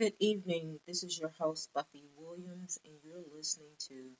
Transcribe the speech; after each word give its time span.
Good 0.00 0.16
evening. 0.18 0.80
This 0.86 1.04
is 1.04 1.18
your 1.18 1.28
host, 1.38 1.70
Buffie 1.74 2.08
Williams, 2.16 2.78
and 2.84 2.94
you're 3.04 3.22
listening 3.36 3.70
to 3.88 4.16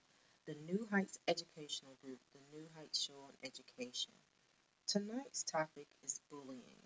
the 0.47 0.55
New 0.55 0.87
Heights 0.91 1.19
Educational 1.27 1.97
Group, 2.05 2.21
the 2.34 2.56
New 2.56 2.69
Heights 2.77 3.00
Show 3.03 3.19
on 3.22 3.33
Education. 3.43 4.12
Tonight's 4.87 5.43
topic 5.43 5.88
is 6.05 6.21
bullying. 6.31 6.82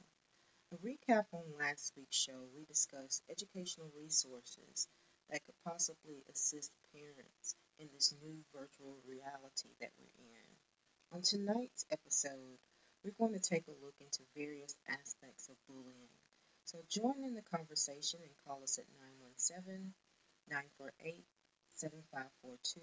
A 0.73 0.77
recap 0.77 1.27
on 1.33 1.59
last 1.59 1.93
week's 1.97 2.17
show, 2.17 2.49
we 2.55 2.65
discussed 2.65 3.25
educational 3.29 3.91
resources 4.01 4.89
that 5.31 5.45
could 5.45 5.57
possibly 5.65 6.23
assist 6.31 6.73
parents 6.95 7.57
in 7.79 7.89
this 7.93 8.15
new 8.23 8.39
virtual 8.55 8.97
reality 9.05 9.69
that 9.81 9.93
we're 9.99 10.31
in. 10.31 10.51
On 11.13 11.23
tonight's 11.23 11.85
episode, 11.91 12.59
we're 13.05 13.19
going 13.19 13.39
to 13.39 13.41
take 13.51 13.67
a 13.67 13.85
look 13.85 13.97
into 14.01 14.23
various 14.37 14.75
aspects 14.89 15.49
of 15.49 15.57
bullying. 15.69 16.09
So 16.67 16.83
join 16.91 17.23
in 17.23 17.35
the 17.35 17.47
conversation 17.47 18.19
and 18.27 18.35
call 18.45 18.59
us 18.65 18.79
at 18.83 18.91
917 18.99 19.95
948 20.51 21.23
7542 21.79 22.83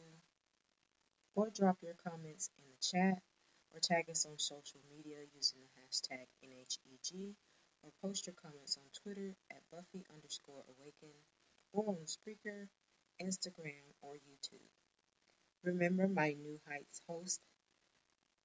or 1.36 1.52
drop 1.52 1.76
your 1.84 2.00
comments 2.00 2.50
in 2.56 2.64
the 2.64 2.80
chat 2.80 3.20
or 3.76 3.84
tag 3.84 4.10
us 4.10 4.26
on 4.26 4.40
social 4.40 4.80
media 4.88 5.20
using 5.36 5.60
the 5.60 5.74
hashtag 5.84 6.32
NHEG 6.48 7.36
or 7.84 7.92
post 8.02 8.26
your 8.26 8.40
comments 8.40 8.80
on 8.80 8.88
Twitter 9.04 9.36
at 9.52 9.68
Buffy 9.70 10.08
underscore 10.16 10.64
awaken 10.80 11.12
or 11.74 12.00
on 12.00 12.08
Spreaker, 12.08 12.70
Instagram, 13.22 13.84
or 14.02 14.16
YouTube. 14.16 14.72
Remember 15.62 16.08
my 16.08 16.32
New 16.40 16.58
Heights 16.70 17.02
host, 17.06 17.42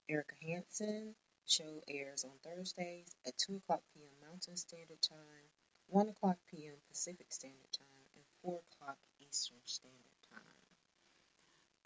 Erica 0.09 0.35
Hansen, 0.43 1.15
show 1.49 1.83
airs 1.89 2.25
on 2.25 2.33
Thursdays 2.45 3.09
at 3.27 3.37
2 3.39 3.57
o'clock 3.57 3.83
p.m. 3.95 4.13
Mountain 4.29 4.57
Standard 4.57 5.03
Time, 5.03 5.49
1 5.89 6.09
o'clock 6.11 6.39
p.m. 6.51 6.77
Pacific 6.89 7.27
Standard 7.33 7.73
Time, 7.73 8.07
and 8.17 8.25
4 8.43 8.61
o'clock 8.61 8.99
Eastern 9.21 9.59
Standard 9.65 10.21
Time. 10.31 10.69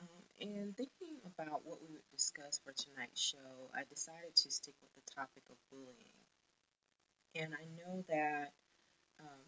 Um, 0.03 0.25
and 0.41 0.77
thinking 0.77 1.23
about 1.27 1.65
what 1.65 1.81
we 1.81 1.95
would 1.95 2.11
discuss 2.11 2.61
for 2.65 2.73
tonight's 2.75 3.21
show, 3.23 3.71
I 3.75 3.85
decided 3.89 4.35
to 4.35 4.51
stick 4.51 4.75
with 4.83 4.93
the 4.95 5.13
topic 5.15 5.45
of 5.51 5.57
bullying. 5.71 6.21
And 7.35 7.55
I 7.55 7.65
know 7.79 8.05
that 8.09 8.53
um, 9.21 9.47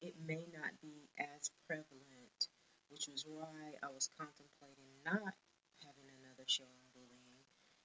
it 0.00 0.14
may 0.24 0.46
not 0.54 0.72
be 0.82 1.10
as 1.18 1.50
prevalent, 1.66 2.40
which 2.90 3.08
was 3.08 3.24
why 3.26 3.74
I 3.82 3.88
was 3.92 4.10
contemplating 4.18 4.92
not 5.04 5.34
having 5.84 6.08
another 6.22 6.46
show. 6.46 6.87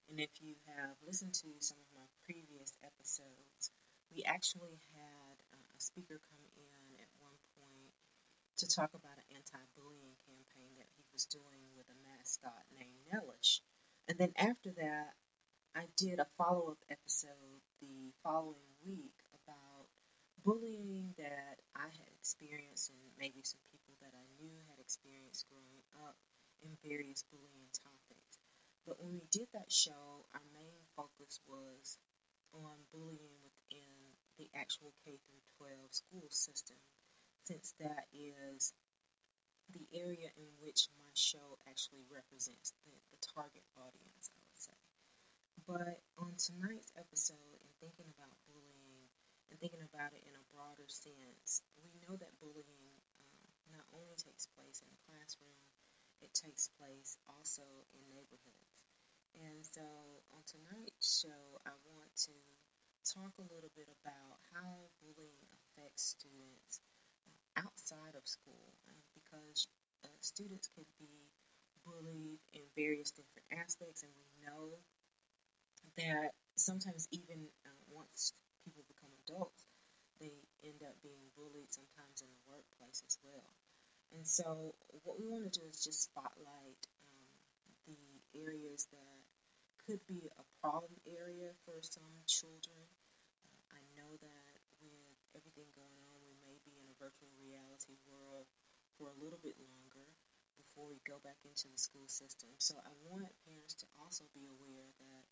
And 0.09 0.19
if 0.19 0.31
you 0.41 0.56
have 0.68 0.96
listened 1.06 1.34
to 1.36 1.50
some 1.59 1.80
of 1.80 1.90
my 2.00 2.08
previous 2.25 2.74
episodes, 2.84 3.72
we 4.14 4.24
actually 4.24 4.80
had 4.94 5.36
uh, 5.53 5.78
a 5.78 5.80
speaker 5.81 6.19
come 6.30 6.46
in 6.56 7.02
at 7.02 7.09
one 7.19 7.40
point 7.58 7.94
to 8.59 8.68
talk 8.68 8.91
about 8.94 9.18
an 9.18 9.38
anti-bullying 9.38 10.16
campaign 10.28 10.74
that 10.78 10.91
he 10.97 11.03
was 11.14 11.25
doing 11.25 11.66
with 11.75 11.88
a 11.90 11.97
mascot 12.06 12.64
named 12.78 13.02
Nellish. 13.12 13.62
And 14.08 14.18
then 14.19 14.34
after 14.38 14.72
that, 14.78 15.14
I 15.75 15.86
did 15.97 16.20
a 16.20 16.28
follow-up 16.38 16.80
episode 16.90 17.62
the 17.81 18.14
following 18.24 18.70
week 18.85 19.16
about 19.34 19.88
bullying 20.46 21.16
that 21.18 21.58
I 21.75 21.88
had 21.88 22.09
experienced 22.20 22.91
and 22.91 23.00
maybe 23.18 23.41
some 23.44 23.62
people 23.72 23.96
that 24.02 24.14
I 24.14 24.25
knew 24.38 24.53
had 24.70 24.80
experienced 24.80 25.47
growing 25.50 25.84
up 26.06 26.16
in 26.62 26.78
various 26.84 27.24
bullying 27.31 27.72
topics. 27.74 28.32
But 28.85 28.99
when 28.99 29.13
we 29.16 29.25
did 29.31 29.47
that 29.53 29.71
show, 29.71 30.25
our 30.33 30.44
main 30.53 30.83
focus 30.95 31.39
was 31.47 31.97
on 32.53 32.75
bullying 32.91 33.39
within 33.44 33.95
the 34.38 34.49
actual 34.55 34.94
K 35.05 35.17
through 35.23 35.44
12 35.57 35.94
school 35.94 36.27
system, 36.29 36.77
since 37.45 37.73
that 37.79 38.07
is 38.11 38.73
the 39.69 39.88
area 39.93 40.29
in 40.35 40.51
which 40.59 40.89
my 40.99 41.09
show 41.16 41.57
actually 41.69 42.03
represents 42.11 42.73
the, 42.85 42.91
the 43.11 43.19
target 43.33 43.63
audience, 43.79 44.29
I 44.29 44.39
would 44.43 44.59
say. 44.59 44.79
But 45.66 45.96
on 46.19 46.35
tonight's 46.35 46.91
episode, 46.99 47.55
in 47.63 47.72
thinking 47.79 48.11
about 48.19 48.35
bullying 48.52 49.08
and 49.49 49.59
thinking 49.59 49.85
about 49.87 50.11
it 50.11 50.23
in 50.28 50.35
a 50.35 50.47
broader 50.52 50.87
sense, 50.90 51.63
we 51.79 51.96
know 52.03 52.17
that 52.19 52.40
bullying 52.43 52.91
um, 53.23 53.47
not 53.72 53.85
only 53.96 54.16
takes 54.19 54.46
place 54.59 54.84
in 54.84 54.90
the 54.91 55.03
classroom, 55.08 55.55
it 56.19 56.34
takes 56.34 56.67
place 56.75 57.17
also 57.31 57.63
in 57.96 58.03
neighborhoods. 58.11 58.72
And 59.41 59.66
so 59.66 59.85
on 60.34 60.41
tonight's 60.46 61.26
show, 61.26 61.62
I 61.66 61.74
want 61.90 62.12
to 62.30 62.35
talk 63.03 63.34
a 63.40 63.50
little 63.50 63.72
bit 63.76 63.90
about 64.02 64.38
how 64.53 64.90
bullying 65.02 65.44
affects 65.52 66.16
students 66.18 66.80
outside 67.58 68.16
of 68.16 68.26
school 68.26 68.74
uh, 68.88 69.03
because 69.14 69.68
uh, 70.06 70.18
students 70.22 70.70
can 70.74 70.85
be 71.00 71.09
bullied 71.85 72.40
in 72.53 72.64
various 72.76 73.12
different 73.12 73.46
aspects, 73.52 74.03
and 74.03 74.12
we 74.16 74.28
know 74.46 74.80
that 75.97 76.32
sometimes 76.56 77.08
even 77.12 77.50
uh, 77.66 77.82
once 77.91 78.34
people 78.64 78.84
become 78.88 79.12
adults, 79.28 79.66
they 80.22 80.32
end 80.64 80.80
up 80.85 80.96
being 81.03 81.28
bullied 81.35 81.70
sometimes 81.70 82.22
in 82.22 82.30
the 82.32 82.44
workplace 82.47 83.03
as 83.06 83.18
well. 83.24 83.50
And 84.14 84.26
so, 84.26 84.76
what 85.03 85.18
we 85.20 85.26
want 85.28 85.50
to 85.50 85.59
do 85.59 85.66
is 85.66 85.84
just 85.84 86.06
spotlight 86.14 86.82
um, 87.02 87.30
the 87.90 88.40
areas 88.40 88.88
that 88.94 89.22
could 89.84 90.00
be 90.08 90.32
a 90.40 90.46
problem 90.64 90.96
area 91.03 91.52
for 91.68 91.84
some 91.84 92.16
children. 92.24 92.88
Uh, 93.44 93.76
I 93.76 93.82
know 94.00 94.16
that 94.16 94.56
with 94.80 95.20
everything 95.35 95.68
going 95.76 96.00
on, 96.08 96.18
we 96.24 96.35
may 96.40 96.56
be 96.64 96.72
in 96.80 96.88
a 96.88 96.96
virtual 96.96 97.32
reality 97.35 98.00
world 98.08 98.47
for 98.96 99.12
a 99.12 99.20
little 99.20 99.40
bit 99.44 99.59
longer 99.59 100.08
before 100.56 100.88
we 100.88 101.03
go 101.03 101.20
back 101.20 101.35
into 101.44 101.68
the 101.68 101.76
school 101.76 102.08
system. 102.08 102.47
So 102.64 102.80
I 102.80 102.94
want 103.03 103.28
parents 103.44 103.76
to 103.84 103.88
also 104.00 104.24
be 104.32 104.47
aware 104.47 104.88
that 105.03 105.24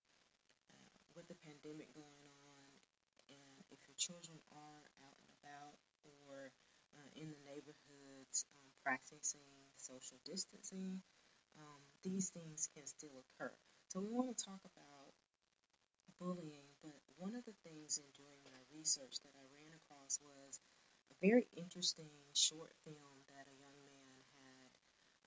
uh, 0.67 0.91
with 1.15 1.31
the 1.31 1.39
pandemic 1.47 1.87
going 1.95 2.31
on, 2.43 2.67
and 3.31 3.55
if 3.71 3.79
your 3.87 3.95
children 3.95 4.35
are 4.51 4.83
out 4.99 5.15
and 5.15 5.31
about 5.39 5.79
or 6.03 6.51
uh, 6.99 7.09
in 7.15 7.31
the 7.31 7.41
neighborhoods 7.47 8.43
um, 8.51 8.67
practicing 8.83 9.47
social 9.79 10.19
distancing, 10.27 10.99
um, 11.55 11.81
these 12.03 12.35
things 12.35 12.67
can 12.75 12.83
still 12.83 13.23
occur. 13.23 13.55
So 13.91 13.99
we 13.99 14.07
want 14.07 14.31
to 14.31 14.39
talk 14.39 14.63
about 14.63 15.11
bullying, 16.15 16.63
but 16.79 16.95
one 17.19 17.35
of 17.35 17.43
the 17.43 17.59
things 17.67 17.99
in 17.99 18.07
doing 18.15 18.39
my 18.47 18.55
research 18.71 19.19
that 19.19 19.35
I 19.35 19.43
ran 19.51 19.75
across 19.83 20.15
was 20.23 20.63
a 21.11 21.15
very 21.19 21.43
interesting 21.59 22.07
short 22.31 22.71
film 22.87 23.19
that 23.27 23.51
a 23.51 23.59
young 23.59 23.75
man 23.83 24.15
had 24.39 24.71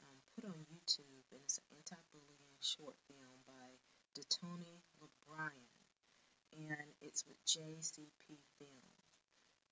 um, 0.09 0.17
put 0.33 0.49
on 0.49 0.65
YouTube, 0.73 1.29
and 1.37 1.45
it's 1.45 1.61
an 1.61 1.77
anti-bullying 1.77 2.57
short 2.65 2.97
film 3.05 3.37
by 3.45 3.69
Detoni 4.17 4.81
LeBryan, 4.97 5.85
and 6.57 6.89
it's 7.05 7.21
with 7.29 7.37
JCP 7.45 8.41
Films. 8.57 9.05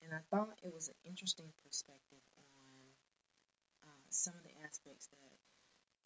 And 0.04 0.12
I 0.12 0.20
thought 0.28 0.60
it 0.60 0.68
was 0.68 0.92
an 0.92 1.00
interesting 1.08 1.48
perspective 1.64 2.20
on 2.36 3.88
uh, 3.88 4.08
some 4.12 4.36
of 4.36 4.44
the 4.44 4.52
aspects 4.68 5.08
that 5.16 5.32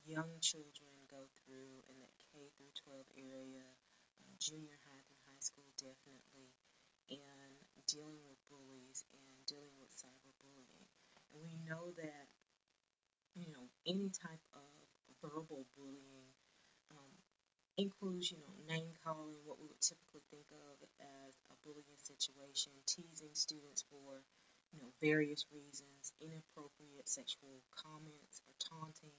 young 0.07 0.39
children 0.39 0.95
go 1.11 1.27
through 1.43 1.83
in 1.91 1.99
that 1.99 2.15
K 2.31 2.47
through 2.55 2.71
12 2.87 3.03
area, 3.35 3.67
uh, 3.67 4.31
junior 4.39 4.79
high 4.87 5.03
through 5.11 5.23
high 5.27 5.43
school 5.43 5.67
definitely, 5.75 6.55
and 7.11 7.55
dealing 7.91 8.23
with 8.27 8.39
bullies 8.47 9.03
and 9.11 9.27
dealing 9.51 9.75
with 9.83 9.91
cyberbullying. 9.99 10.87
And 11.35 11.43
we 11.43 11.59
know 11.67 11.91
that, 11.99 12.27
you 13.35 13.51
know, 13.51 13.67
any 13.87 14.11
type 14.15 14.43
of 14.55 14.71
verbal 15.23 15.67
bullying 15.75 16.31
um, 16.95 17.15
includes, 17.77 18.31
you 18.31 18.39
know, 18.39 18.55
name 18.71 18.95
calling, 19.03 19.43
what 19.43 19.59
we 19.59 19.67
would 19.67 19.83
typically 19.83 20.23
think 20.31 20.47
of 20.55 20.79
as 21.03 21.35
a 21.51 21.57
bullying 21.67 21.99
situation, 21.99 22.73
teasing 22.87 23.35
students 23.35 23.83
for, 23.91 24.23
you 24.71 24.79
know, 24.79 24.91
various 25.03 25.45
reasons, 25.51 26.15
inappropriate 26.23 27.11
sexual 27.11 27.59
comments 27.75 28.43
or 28.47 28.55
taunting, 28.63 29.15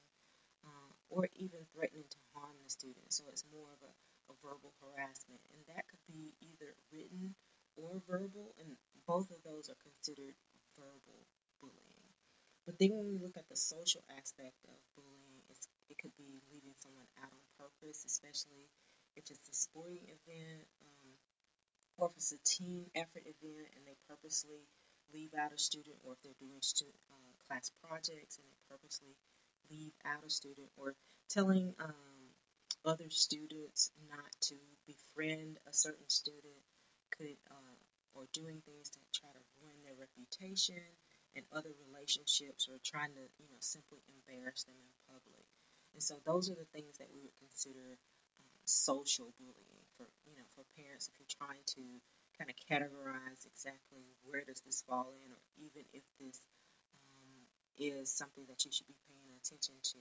or 1.10 1.30
even 1.36 1.60
threatening 1.74 2.08
to 2.10 2.20
harm 2.36 2.56
the 2.64 2.70
student. 2.70 3.12
So 3.14 3.24
it's 3.32 3.46
more 3.54 3.72
of 3.72 3.82
a, 3.84 3.94
a 4.32 4.36
verbal 4.44 4.74
harassment, 4.84 5.42
and 5.56 5.62
that 5.72 5.88
could 5.88 6.04
be 6.08 6.36
either 6.44 6.76
written 6.92 7.36
or 7.78 8.02
verbal, 8.10 8.54
and 8.60 8.76
both 9.06 9.30
of 9.32 9.40
those 9.46 9.70
are 9.70 9.80
considered 9.86 10.36
verbal 10.76 11.20
bullying. 11.62 12.08
But 12.66 12.76
then 12.80 12.92
when 13.00 13.08
we 13.08 13.18
look 13.24 13.38
at 13.38 13.48
the 13.48 13.56
social 13.56 14.04
aspect 14.20 14.60
of 14.68 14.76
bullying, 15.00 15.40
it 15.88 15.96
could 15.98 16.12
be 16.20 16.44
leaving 16.52 16.76
someone 16.84 17.08
out 17.24 17.32
on 17.32 17.44
purpose, 17.56 18.04
especially 18.04 18.68
if 19.16 19.24
it's 19.32 19.50
a 19.50 19.56
sporting 19.56 20.04
event 20.04 20.68
um, 20.84 21.10
or 21.98 22.12
if 22.12 22.18
it's 22.18 22.36
a 22.36 22.42
team 22.44 22.86
effort 22.94 23.24
event 23.24 23.72
and 23.74 23.88
they 23.88 23.96
purposely 24.06 24.68
leave 25.16 25.32
out 25.40 25.56
a 25.56 25.58
student, 25.58 25.96
or 26.04 26.14
if 26.14 26.20
they're 26.22 26.44
doing 26.44 26.60
student, 26.60 27.00
uh, 27.08 27.32
class 27.48 27.72
projects 27.80 28.38
and 28.38 28.46
they 28.52 28.60
purposely 28.68 29.16
leave 29.70 29.94
out 30.06 30.24
a 30.26 30.30
student 30.30 30.68
or 30.78 30.96
telling 31.30 31.74
um, 31.80 32.18
other 32.86 33.10
students 33.10 33.92
not 34.10 34.32
to 34.42 34.56
befriend 34.86 35.58
a 35.68 35.74
certain 35.74 36.08
student 36.08 36.62
could 37.12 37.38
uh, 37.52 37.78
or 38.16 38.26
doing 38.34 38.62
things 38.66 38.90
to 38.90 39.00
try 39.14 39.30
to 39.30 39.44
ruin 39.62 39.78
their 39.86 39.98
reputation 39.98 40.82
and 41.36 41.46
other 41.54 41.70
relationships 41.86 42.66
or 42.66 42.82
trying 42.82 43.14
to 43.14 43.26
you 43.38 43.48
know 43.52 43.62
simply 43.62 44.00
embarrass 44.10 44.64
them 44.64 44.78
in 44.80 44.92
public. 45.06 45.46
And 45.94 46.02
so 46.02 46.18
those 46.26 46.50
are 46.50 46.58
the 46.58 46.70
things 46.74 46.98
that 46.98 47.10
we 47.14 47.22
would 47.22 47.38
consider 47.42 47.98
uh, 48.40 48.62
social 48.66 49.30
bullying 49.38 49.84
for 49.98 50.08
you 50.26 50.36
know 50.38 50.48
for 50.56 50.64
parents 50.80 51.10
if 51.12 51.16
you're 51.20 51.38
trying 51.38 51.64
to 51.78 51.84
kind 52.38 52.50
of 52.50 52.58
categorize 52.70 53.46
exactly 53.50 54.06
where 54.24 54.46
does 54.46 54.62
this 54.62 54.86
fall 54.86 55.10
in 55.26 55.30
or 55.34 55.42
even 55.58 55.84
if 55.94 56.06
this 56.22 56.38
um, 56.94 57.42
is 57.78 58.14
something 58.14 58.46
that 58.48 58.64
you 58.66 58.72
should 58.72 58.88
be 58.88 58.98
paying 59.10 59.27
attention 59.48 59.76
to, 59.96 60.00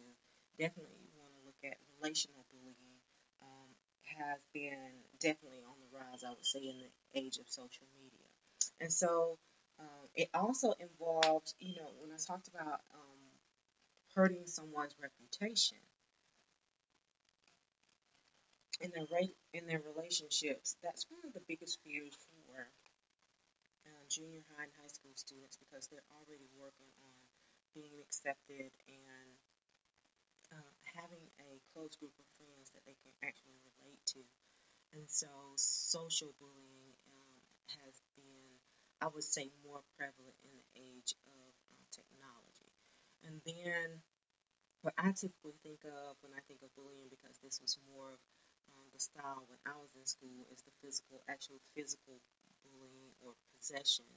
definitely 0.59 1.07
want 1.17 1.31
to 1.33 1.41
look 1.47 1.61
at 1.65 1.79
relational 1.99 2.45
bullying. 2.51 2.99
Um, 3.43 3.71
has 4.19 4.41
been 4.55 5.05
definitely 5.21 5.61
on 5.67 5.77
the 5.83 5.91
rise, 5.99 6.25
I 6.25 6.31
would 6.31 6.47
say, 6.47 6.61
in 6.61 6.79
the 6.79 7.21
age 7.21 7.39
of 7.39 7.49
social 7.49 7.87
media. 7.99 8.27
And 8.81 8.93
so 8.93 9.39
um, 9.79 10.07
it 10.15 10.29
also 10.33 10.73
involved, 10.81 11.53
you 11.59 11.77
know, 11.77 11.91
when 12.01 12.11
I 12.13 12.17
talked 12.17 12.49
about 12.49 12.81
um, 12.95 13.21
hurting 14.15 14.47
someone's 14.47 14.95
reputation 15.01 15.79
in 18.81 18.91
their 18.93 19.09
rate 19.13 19.37
in 19.53 19.67
their 19.67 19.81
relationships, 19.81 20.77
that's 20.83 21.07
one 21.09 21.25
of 21.25 21.33
the 21.33 21.45
biggest 21.49 21.79
fears 21.85 22.17
for 22.29 22.69
uh, 23.87 24.05
junior 24.09 24.45
high 24.57 24.65
and 24.65 24.77
high 24.81 24.93
school 24.93 25.13
students 25.17 25.57
because 25.57 25.89
they're 25.89 26.11
already 26.21 26.49
working 26.61 26.93
on 27.01 27.17
being 27.75 27.97
accepted 28.05 28.73
and 28.89 29.26
having 30.97 31.25
a 31.39 31.61
close 31.73 31.95
group 32.01 32.15
of 32.19 32.27
friends 32.41 32.73
that 32.75 32.85
they 32.89 32.97
can 33.05 33.13
actually 33.23 33.61
relate 33.63 34.01
to. 34.17 34.23
And 34.95 35.05
so 35.11 35.29
social 35.57 36.33
bullying 36.41 36.93
um, 37.07 37.39
has 37.85 37.95
been, 38.17 38.49
I 39.03 39.09
would 39.13 39.25
say, 39.27 39.51
more 39.65 39.83
prevalent 39.99 40.37
in 40.45 40.53
the 40.57 40.69
age 40.81 41.13
of 41.29 41.51
um, 41.71 41.85
technology. 41.93 42.73
And 43.25 43.41
then 43.45 44.03
what 44.83 44.95
I 44.99 45.13
typically 45.13 45.59
think 45.63 45.85
of 45.85 46.17
when 46.25 46.33
I 46.33 46.43
think 46.49 46.63
of 46.65 46.73
bullying, 46.77 47.11
because 47.13 47.37
this 47.45 47.61
was 47.61 47.79
more 47.91 48.15
of 48.17 48.21
um, 48.73 48.87
the 48.95 49.01
style 49.01 49.45
when 49.49 49.61
I 49.67 49.77
was 49.77 49.93
in 49.97 50.07
school, 50.07 50.49
is 50.53 50.63
the 50.65 50.75
physical, 50.83 51.21
actual 51.29 51.61
physical 51.77 52.19
bullying 52.65 53.13
or 53.21 53.35
possession 53.57 54.09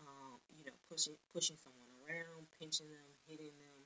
um, 0.00 0.40
you 0.56 0.64
know, 0.66 0.76
pushing 0.90 1.16
pushing 1.34 1.58
someone 1.60 1.90
around, 2.02 2.48
pinching 2.58 2.88
them, 2.90 3.08
hitting 3.28 3.54
them, 3.60 3.79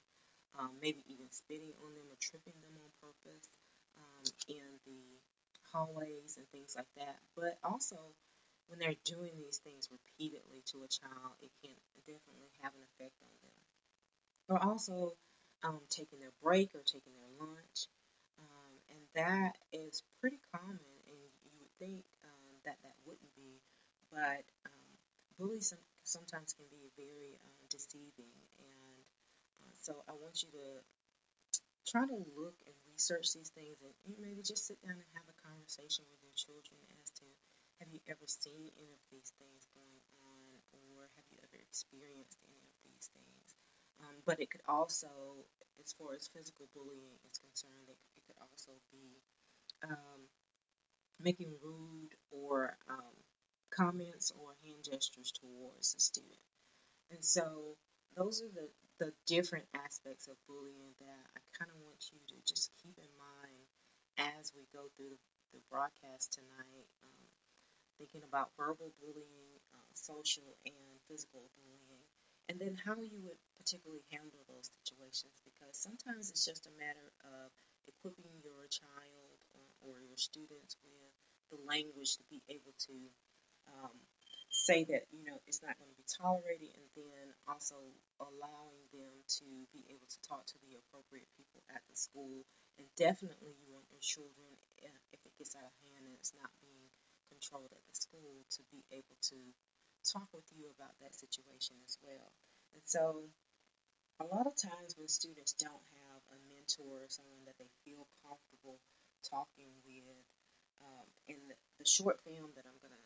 um, 0.59 0.71
maybe 0.81 1.03
even 1.09 1.31
spitting 1.31 1.73
on 1.83 1.95
them 1.95 2.07
or 2.11 2.19
tripping 2.21 2.57
them 2.63 2.77
on 2.79 2.91
purpose 3.03 3.49
um, 3.99 4.25
in 4.49 4.67
the 4.87 5.03
hallways 5.73 6.37
and 6.39 6.47
things 6.51 6.75
like 6.77 6.91
that. 6.97 7.19
But 7.35 7.59
also, 7.65 7.99
when 8.69 8.79
they're 8.79 8.99
doing 9.05 9.35
these 9.39 9.59
things 9.59 9.91
repeatedly 9.91 10.63
to 10.73 10.83
a 10.85 10.89
child, 10.89 11.35
it 11.43 11.51
can 11.63 11.75
definitely 12.07 12.51
have 12.63 12.73
an 12.75 12.85
effect 12.95 13.17
on 13.21 13.35
them. 13.43 13.59
Or 14.49 14.59
also 14.63 15.17
um, 15.65 15.81
taking 15.91 16.21
their 16.21 16.35
break 16.43 16.75
or 16.75 16.83
taking 16.85 17.15
their 17.17 17.33
lunch. 17.41 17.89
Um, 18.39 18.75
and 18.91 19.03
that 19.15 19.57
is 19.73 20.03
pretty 20.21 20.41
common, 20.53 20.95
and 21.07 21.21
you 21.47 21.55
would 21.59 21.75
think 21.79 22.03
um, 22.25 22.51
that 22.65 22.77
that 22.83 22.97
wouldn't 23.07 23.35
be, 23.37 23.61
but 24.11 24.43
um, 24.67 24.91
bullies 25.39 25.73
sometimes 26.03 26.53
can 26.53 26.67
be 26.71 26.91
very 26.99 27.39
um, 27.41 27.63
deceiving. 27.71 28.35
And 28.59 28.85
uh, 28.85 28.94
so 29.85 30.01
I 30.09 30.17
want 30.17 30.41
you 30.41 30.49
to 30.57 30.69
try 31.85 32.09
to 32.09 32.19
look 32.33 32.57
and 32.65 32.77
research 32.89 33.37
these 33.37 33.53
things 33.53 33.77
and 33.85 34.17
maybe 34.17 34.41
just 34.41 34.65
sit 34.65 34.81
down 34.81 34.97
and 34.97 35.13
have 35.13 35.29
a 35.29 35.43
conversation 35.45 36.09
with 36.09 36.25
your 36.25 36.33
children 36.33 36.81
as 37.05 37.13
to 37.21 37.29
have 37.85 37.93
you 37.93 38.01
ever 38.09 38.25
seen 38.25 38.73
any 38.81 38.97
of 38.97 39.05
these 39.13 39.29
things 39.37 39.69
going 39.77 40.01
on 40.25 40.49
or 40.73 41.13
have 41.21 41.29
you 41.29 41.37
ever 41.45 41.61
experienced 41.61 42.41
any 42.49 42.65
of 42.65 42.77
these 42.81 43.13
things. 43.13 43.47
Um, 44.01 44.17
but 44.25 44.41
it 44.41 44.49
could 44.49 44.65
also, 44.65 45.45
as 45.77 45.93
far 45.93 46.17
as 46.17 46.33
physical 46.33 46.65
bullying 46.73 47.21
is 47.29 47.37
concerned, 47.37 47.93
it, 47.93 48.01
it 48.17 48.25
could 48.25 48.41
also 48.41 48.73
be 48.89 49.21
um, 49.85 50.25
making 51.21 51.53
rude 51.61 52.17
or 52.33 52.77
um, 52.89 53.15
comments 53.69 54.33
or 54.33 54.57
hand 54.65 54.81
gestures 54.89 55.33
towards 55.33 55.93
the 55.93 56.01
student. 56.01 56.41
And 57.11 57.25
so 57.25 57.77
those 58.17 58.43
are 58.43 58.53
the, 58.55 58.69
the 58.99 59.13
different 59.27 59.67
aspects 59.75 60.29
of 60.29 60.39
bullying 60.47 60.95
that 61.03 61.23
I 61.35 61.41
kind 61.59 61.71
of 61.71 61.79
want 61.83 61.99
you 62.15 62.19
to 62.31 62.37
just 62.47 62.71
keep 62.83 62.95
in 62.99 63.11
mind 63.19 63.67
as 64.39 64.55
we 64.55 64.63
go 64.71 64.87
through 64.95 65.11
the, 65.11 65.59
the 65.59 65.63
broadcast 65.67 66.39
tonight, 66.39 66.87
um, 67.03 67.27
thinking 67.99 68.23
about 68.23 68.55
verbal 68.55 68.95
bullying, 69.03 69.51
uh, 69.75 69.93
social 69.95 70.47
and 70.63 70.95
physical 71.11 71.43
bullying, 71.59 72.07
and 72.49 72.61
then 72.61 72.79
how 72.79 72.95
you 73.03 73.19
would 73.27 73.41
particularly 73.59 74.05
handle 74.13 74.45
those 74.47 74.71
situations 74.85 75.35
because 75.43 75.75
sometimes 75.75 76.31
it's 76.31 76.45
just 76.45 76.71
a 76.71 76.75
matter 76.79 77.11
of 77.27 77.51
equipping 77.89 78.31
your 78.45 78.69
child 78.71 79.37
or, 79.57 79.67
or 79.83 79.95
your 80.07 80.19
students 80.21 80.77
with 80.85 81.13
the 81.51 81.59
language 81.67 82.17
to 82.21 82.25
be 82.31 82.41
able 82.49 82.75
to 82.79 82.95
um, 83.73 83.97
say 84.65 84.89
that 84.89 85.05
you 85.13 85.21
know 85.29 85.37
it's 85.45 85.61
not 85.61 85.77
going 85.77 85.93
to 85.93 86.01
be 86.01 86.09
tolerated, 86.09 86.73
and 86.73 86.89
then 86.97 87.27
also 87.45 87.77
allowing 88.17 88.81
them 88.97 89.13
to 89.45 89.47
be 89.77 89.85
able 89.93 90.09
to 90.09 90.19
talk 90.25 90.49
to 90.49 90.59
the 90.65 90.81
appropriate 90.81 91.29
people 91.37 91.61
at 91.69 91.85
the 91.93 91.97
school. 91.97 92.41
And 92.81 92.89
definitely, 92.97 93.53
you 93.61 93.69
want 93.71 93.87
your 93.93 94.01
children, 94.01 94.49
if 95.13 95.21
it 95.23 95.37
gets 95.37 95.55
out 95.55 95.69
of 95.69 95.75
hand 95.85 96.09
and 96.09 96.17
it's 96.17 96.33
not 96.35 96.51
being 96.65 96.89
controlled 97.29 97.71
at 97.71 97.85
the 97.87 97.95
school, 97.95 98.41
to 98.57 98.61
be 98.73 98.83
able 98.91 99.15
to 99.31 99.39
talk 100.09 100.27
with 100.33 100.49
you 100.57 100.73
about 100.73 100.97
that 101.05 101.13
situation 101.15 101.77
as 101.85 102.01
well. 102.01 102.33
And 102.73 102.83
so, 102.89 103.29
a 104.19 104.27
lot 104.27 104.49
of 104.49 104.57
times 104.57 104.97
when 104.97 105.13
students 105.13 105.53
don't 105.61 105.87
have 106.01 106.21
a 106.35 106.39
mentor 106.49 107.05
or 107.05 107.11
someone 107.13 107.45
that 107.45 107.61
they 107.61 107.69
feel 107.85 108.09
comfortable 108.25 108.81
talking 109.29 109.71
with, 109.85 110.25
um, 110.81 111.07
in 111.29 111.39
the, 111.53 111.57
the 111.79 111.87
short 111.87 112.19
film 112.25 112.51
that 112.57 112.65
I'm 112.67 112.81
gonna 112.83 113.04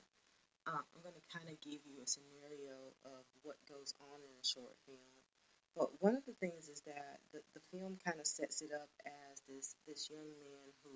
uh, 0.68 0.84
I'm 0.84 1.00
going 1.00 1.16
to 1.16 1.32
kind 1.32 1.48
of 1.48 1.56
give 1.64 1.80
you 1.88 2.04
a 2.04 2.08
scenario 2.08 2.76
of 3.08 3.24
what 3.40 3.56
goes 3.64 3.96
on 4.04 4.20
in 4.20 4.34
a 4.36 4.44
short 4.44 4.76
film. 4.84 5.16
But 5.72 5.88
one 6.04 6.12
of 6.12 6.24
the 6.28 6.36
things 6.36 6.68
is 6.68 6.84
that 6.84 7.24
the, 7.32 7.40
the 7.56 7.64
film 7.72 7.96
kind 8.04 8.20
of 8.20 8.28
sets 8.28 8.60
it 8.60 8.74
up 8.76 8.90
as 9.06 9.40
this, 9.48 9.72
this 9.88 10.12
young 10.12 10.28
man 10.36 10.68
who 10.84 10.92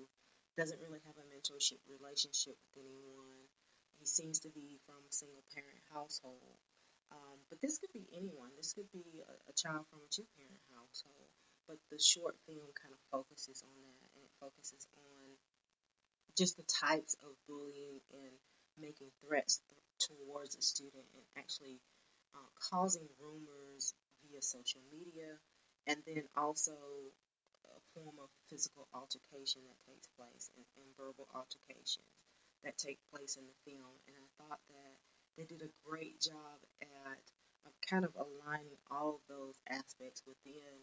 doesn't 0.53 0.81
really 0.83 1.01
have 1.09 1.17
a 1.17 1.25
mentorship 1.25 1.81
relationship 1.89 2.53
with 2.77 2.85
anyone. 2.85 3.41
He 3.97 4.05
seems 4.05 4.45
to 4.45 4.51
be 4.53 4.77
from 4.85 5.01
a 5.01 5.13
single 5.13 5.41
parent 5.57 5.81
household. 5.89 6.59
Um, 7.09 7.37
but 7.49 7.61
this 7.61 7.79
could 7.81 7.93
be 7.93 8.05
anyone. 8.13 8.53
This 8.57 8.73
could 8.77 8.89
be 8.93 9.25
a, 9.25 9.33
a 9.49 9.53
child 9.57 9.89
from 9.89 10.05
a 10.05 10.09
two 10.13 10.27
parent 10.37 10.61
household. 10.69 11.29
But 11.65 11.79
the 11.89 11.97
short 11.97 12.35
film 12.45 12.69
kind 12.77 12.93
of 12.93 13.01
focuses 13.09 13.63
on 13.65 13.73
that 13.73 14.05
and 14.13 14.21
it 14.21 14.33
focuses 14.37 14.85
on 14.93 15.25
just 16.37 16.57
the 16.57 16.67
types 16.67 17.15
of 17.23 17.33
bullying 17.47 18.01
and 18.11 18.33
making 18.79 19.11
threats 19.21 19.61
towards 19.99 20.55
a 20.55 20.61
student 20.61 21.05
and 21.15 21.25
actually 21.37 21.79
uh, 22.35 22.49
causing 22.71 23.07
rumors 23.21 23.93
via 24.25 24.41
social 24.41 24.81
media, 24.91 25.37
and 25.87 25.97
then 26.07 26.23
also 26.35 26.73
a 26.73 27.79
form 27.93 28.15
of 28.19 28.29
physical 28.49 28.87
altercation 28.93 29.61
that 29.67 29.79
takes 29.85 30.07
place 30.17 30.49
and, 30.57 30.65
and 30.77 30.89
verbal 30.97 31.27
altercations 31.35 32.09
that 32.63 32.77
take 32.77 32.99
place 33.11 33.35
in 33.35 33.43
the 33.45 33.57
film. 33.67 33.93
And 34.07 34.15
I 34.15 34.27
thought 34.39 34.61
that 34.71 34.95
they 35.37 35.45
did 35.45 35.61
a 35.61 35.75
great 35.85 36.21
job 36.21 36.57
at 36.81 37.23
uh, 37.65 37.73
kind 37.89 38.05
of 38.05 38.15
aligning 38.15 38.79
all 38.89 39.19
of 39.19 39.23
those 39.27 39.55
aspects 39.69 40.23
within 40.25 40.79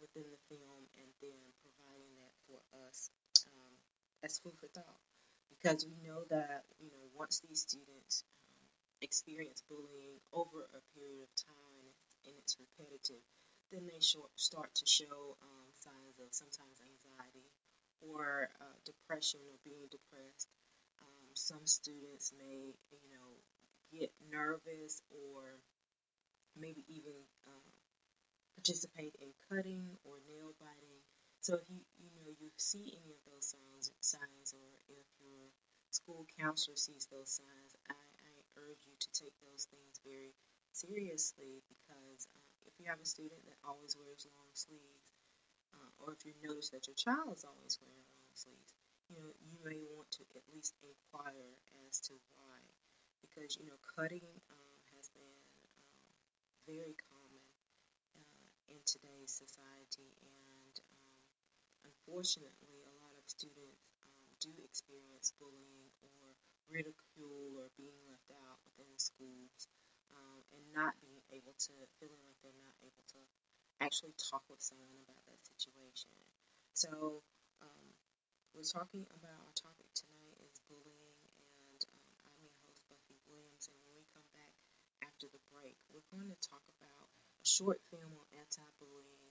within 0.00 0.30
the 0.30 0.42
film 0.46 0.86
and 0.94 1.10
then 1.18 1.42
providing 1.58 2.12
that 2.22 2.30
for 2.46 2.60
us 2.86 3.10
um, 3.50 3.74
as 4.22 4.38
food 4.38 4.54
for 4.60 4.68
thought 4.70 5.02
because 5.50 5.86
we 5.86 5.96
know 6.06 6.24
that 6.30 6.64
you 6.80 6.90
know 6.90 7.04
once 7.16 7.40
these 7.40 7.62
students 7.62 8.24
um, 8.46 8.64
experience 9.00 9.62
bullying 9.68 10.20
over 10.32 10.68
a 10.74 10.82
period 10.94 11.22
of 11.24 11.30
time 11.36 11.86
and 12.26 12.34
it's 12.38 12.56
repetitive, 12.58 13.22
then 13.72 13.86
they 13.86 14.00
short, 14.00 14.30
start 14.36 14.74
to 14.74 14.86
show 14.86 15.36
um, 15.40 15.68
signs 15.80 16.18
of 16.20 16.28
sometimes 16.32 16.80
anxiety 16.82 17.48
or 18.00 18.50
uh, 18.60 18.76
depression 18.84 19.40
or 19.48 19.58
being 19.64 19.86
depressed. 19.90 20.48
Um, 21.00 21.28
some 21.34 21.64
students 21.66 22.32
may 22.38 22.74
you 22.90 23.08
know 23.10 23.28
get 23.92 24.12
nervous 24.30 25.00
or 25.10 25.56
maybe 26.56 26.84
even 26.88 27.16
uh, 27.46 27.70
participate 28.56 29.14
in 29.22 29.28
cutting 29.48 29.86
or 30.04 30.18
nail 30.26 30.52
biting 30.58 31.00
so 31.48 31.56
if 31.56 31.64
you 31.72 31.80
you 31.96 32.12
know 32.12 32.28
you 32.28 32.52
see 32.60 32.92
any 33.00 33.16
of 33.16 33.24
those 33.24 33.48
signs 33.56 33.88
signs 34.04 34.52
or 34.52 34.68
if 34.92 35.08
your 35.16 35.48
school 35.88 36.28
counselor 36.36 36.76
sees 36.76 37.08
those 37.08 37.40
signs, 37.40 37.72
I, 37.88 37.96
I 37.96 38.32
urge 38.60 38.84
you 38.84 38.92
to 39.00 39.08
take 39.16 39.32
those 39.40 39.64
things 39.72 39.96
very 40.04 40.36
seriously 40.76 41.64
because 41.64 42.28
uh, 42.36 42.52
if 42.68 42.76
you 42.76 42.84
have 42.92 43.00
a 43.00 43.08
student 43.08 43.40
that 43.48 43.56
always 43.64 43.96
wears 43.96 44.28
long 44.36 44.52
sleeves, 44.52 45.08
uh, 45.72 45.88
or 46.04 46.12
if 46.12 46.20
you 46.28 46.36
notice 46.44 46.68
that 46.76 46.84
your 46.84 47.00
child 47.00 47.32
is 47.32 47.48
always 47.48 47.80
wearing 47.80 48.04
long 48.12 48.32
sleeves, 48.36 48.76
you 49.08 49.16
know 49.16 49.32
you 49.40 49.56
may 49.64 49.80
want 49.96 50.12
to 50.20 50.28
at 50.36 50.44
least 50.52 50.76
inquire 50.84 51.56
as 51.88 51.96
to 52.12 52.12
why, 52.36 52.60
because 53.24 53.56
you 53.56 53.64
know 53.64 53.80
cutting 53.96 54.28
um, 54.52 54.76
has 54.92 55.08
been 55.16 55.40
um, 55.64 55.80
very 56.68 56.92
common 57.08 57.44
uh, 58.20 58.48
in 58.68 58.80
today's 58.84 59.32
society 59.32 60.12
and 60.20 60.47
unfortunately, 61.88 62.84
a 62.84 62.94
lot 63.00 63.14
of 63.16 63.24
students 63.26 63.80
um, 64.04 64.26
do 64.44 64.52
experience 64.60 65.32
bullying 65.40 65.88
or 66.04 66.36
ridicule 66.68 67.56
or 67.56 67.72
being 67.80 67.96
left 68.06 68.28
out 68.44 68.60
within 68.68 68.92
schools 69.00 69.66
um, 70.12 70.40
and 70.52 70.64
not 70.76 70.92
being 71.00 71.24
able 71.32 71.56
to, 71.56 71.72
feeling 72.00 72.20
like 72.28 72.36
they're 72.44 72.60
not 72.60 72.76
able 72.84 73.04
to 73.16 73.20
actually 73.80 74.12
talk 74.30 74.44
with 74.52 74.60
someone 74.60 74.92
about 75.06 75.22
that 75.28 75.40
situation. 75.56 76.12
So, 76.76 77.24
um, 77.64 77.88
we're 78.56 78.66
talking 78.66 79.04
about 79.14 79.38
our 79.44 79.54
topic 79.54 79.86
tonight 79.94 80.36
is 80.48 80.58
bullying, 80.66 81.18
and 81.60 81.80
um, 81.94 82.10
I'm 82.26 82.36
your 82.42 82.54
host, 82.64 82.80
Buffie 82.88 83.20
Williams. 83.28 83.68
And 83.68 83.76
when 83.84 83.94
we 83.94 84.04
come 84.14 84.26
back 84.34 84.54
after 85.04 85.28
the 85.30 85.42
break, 85.52 85.76
we're 85.92 86.06
going 86.10 86.32
to 86.32 86.40
talk 86.42 86.64
about 86.80 87.06
a 87.38 87.46
short 87.46 87.78
film 87.92 88.08
on 88.18 88.26
anti 88.34 88.66
bullying 88.80 89.30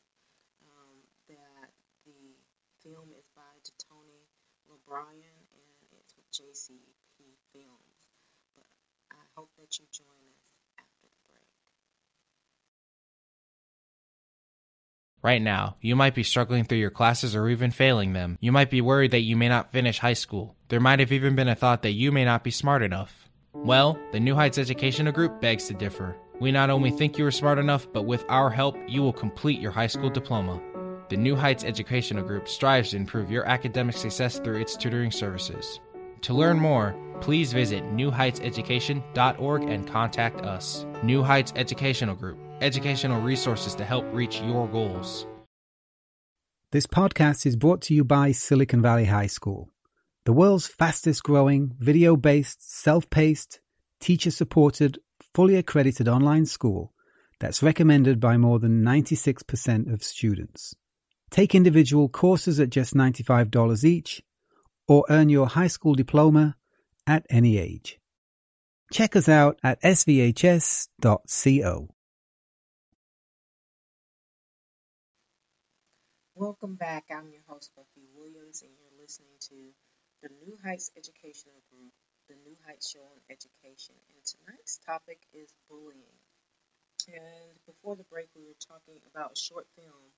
um, 0.64 0.98
that 1.28 1.70
the 2.06 2.40
film 2.88 3.12
is 3.20 3.28
by 3.36 3.42
and 3.44 3.60
it's 6.00 6.14
with 6.16 6.32
JCP 6.32 7.36
Films. 7.52 7.96
But 8.56 8.66
I 9.12 9.24
hope 9.36 9.50
that 9.58 9.78
you 9.78 9.86
join 9.92 10.08
us 10.08 10.40
after 10.80 11.04
the 11.04 11.20
break. 11.28 11.44
Right 15.22 15.42
now, 15.42 15.76
you 15.82 15.96
might 15.96 16.16
be 16.16 16.24
struggling 16.24 16.64
through 16.64 16.78
your 16.78 16.90
classes 16.90 17.36
or 17.36 17.50
even 17.50 17.72
failing 17.72 18.14
them. 18.14 18.38
You 18.40 18.52
might 18.54 18.70
be 18.70 18.82
worried 18.82 19.12
that 19.12 19.22
you 19.22 19.36
may 19.36 19.50
not 19.50 19.72
finish 19.72 20.00
high 20.00 20.14
school. 20.14 20.56
There 20.70 20.80
might 20.80 21.00
have 21.00 21.12
even 21.12 21.36
been 21.36 21.50
a 21.50 21.56
thought 21.56 21.82
that 21.82 21.92
you 21.92 22.12
may 22.12 22.24
not 22.24 22.44
be 22.44 22.52
smart 22.52 22.84
enough. 22.84 23.30
Well, 23.54 24.00
the 24.14 24.20
New 24.20 24.36
Heights 24.36 24.58
Educational 24.58 25.12
Group 25.12 25.42
begs 25.42 25.68
to 25.68 25.74
differ. 25.74 26.16
We 26.40 26.52
not 26.52 26.70
only 26.70 26.92
think 26.92 27.18
you 27.18 27.26
are 27.26 27.32
smart 27.32 27.58
enough, 27.58 27.88
but 27.92 28.04
with 28.04 28.24
our 28.30 28.50
help, 28.50 28.78
you 28.88 29.02
will 29.02 29.14
complete 29.14 29.60
your 29.60 29.72
high 29.72 29.88
school 29.88 30.12
diploma. 30.12 30.62
The 31.10 31.16
New 31.16 31.38
Heights 31.38 31.64
Educational 31.64 32.22
Group 32.22 32.50
strives 32.50 32.90
to 32.90 32.98
improve 32.98 33.32
your 33.32 33.46
academic 33.46 33.96
success 33.96 34.40
through 34.40 34.60
its 34.60 34.76
tutoring 34.76 35.12
services. 35.12 35.80
To 36.24 36.34
learn 36.34 36.60
more, 36.60 36.96
please 37.22 37.54
visit 37.54 37.82
newheightseducation.org 37.86 39.64
and 39.64 39.88
contact 39.88 40.42
us. 40.42 40.86
New 41.04 41.24
Heights 41.24 41.54
Educational 41.56 42.14
Group, 42.14 42.38
educational 42.60 43.22
resources 43.22 43.74
to 43.76 43.86
help 43.86 44.06
reach 44.12 44.42
your 44.42 44.68
goals. 44.68 45.26
This 46.74 46.86
podcast 46.86 47.46
is 47.46 47.56
brought 47.56 47.82
to 47.84 47.94
you 47.94 48.04
by 48.04 48.34
Silicon 48.34 48.82
Valley 48.82 49.06
High 49.06 49.28
School, 49.28 49.70
the 50.26 50.34
world's 50.34 50.68
fastest 50.68 51.24
growing, 51.24 51.72
video 51.80 52.18
based, 52.18 52.70
self 52.70 53.10
paced, 53.10 53.62
teacher 54.02 54.32
supported, 54.32 55.00
fully 55.34 55.56
accredited 55.56 56.10
online 56.10 56.46
school 56.46 56.92
that's 57.40 57.64
recommended 57.64 58.20
by 58.20 58.36
more 58.36 58.60
than 58.60 58.84
96% 58.84 59.94
of 59.94 60.04
students. 60.04 60.76
Take 61.30 61.56
individual 61.56 62.10
courses 62.10 62.60
at 62.60 62.70
just 62.70 62.94
$95 62.94 63.84
each, 63.84 64.22
or 64.88 65.06
earn 65.10 65.30
your 65.30 65.48
high 65.48 65.68
school 65.68 65.94
diploma 65.94 66.56
at 67.06 67.26
any 67.30 67.58
age. 67.58 68.00
Check 68.92 69.16
us 69.16 69.28
out 69.28 69.60
at 69.64 69.82
svhs.co. 69.82 70.90
Welcome 76.36 76.76
back. 76.76 77.06
I'm 77.10 77.34
your 77.34 77.42
host, 77.48 77.72
Buffie 77.74 78.06
Williams, 78.14 78.62
and 78.62 78.72
you're 78.78 79.02
listening 79.02 79.34
to 79.50 79.74
the 80.22 80.30
New 80.46 80.56
Heights 80.64 80.92
Educational 80.96 81.58
Group, 81.74 81.92
the 82.30 82.36
New 82.46 82.56
Heights 82.66 82.94
Show 82.94 83.02
on 83.02 83.18
Education. 83.30 83.96
And 84.14 84.22
tonight's 84.24 84.78
topic 84.86 85.20
is 85.34 85.50
bullying. 85.68 86.22
And 87.10 87.58
before 87.66 87.96
the 87.96 88.06
break, 88.06 88.30
we 88.36 88.46
were 88.46 88.62
talking 88.62 89.02
about 89.10 89.34
a 89.34 89.40
short 89.40 89.66
film 89.76 90.14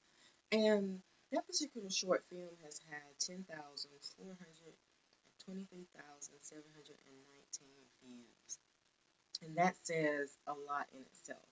and 0.52 1.02
that 1.32 1.46
particular 1.48 1.90
short 1.90 2.24
film 2.30 2.56
has 2.66 2.80
had 2.90 3.14
10,423,719 3.22 3.46
views. 8.02 8.60
And 9.44 9.58
that 9.58 9.76
says 9.84 10.38
a 10.48 10.54
lot 10.54 10.88
in 10.94 11.02
itself. 11.02 11.50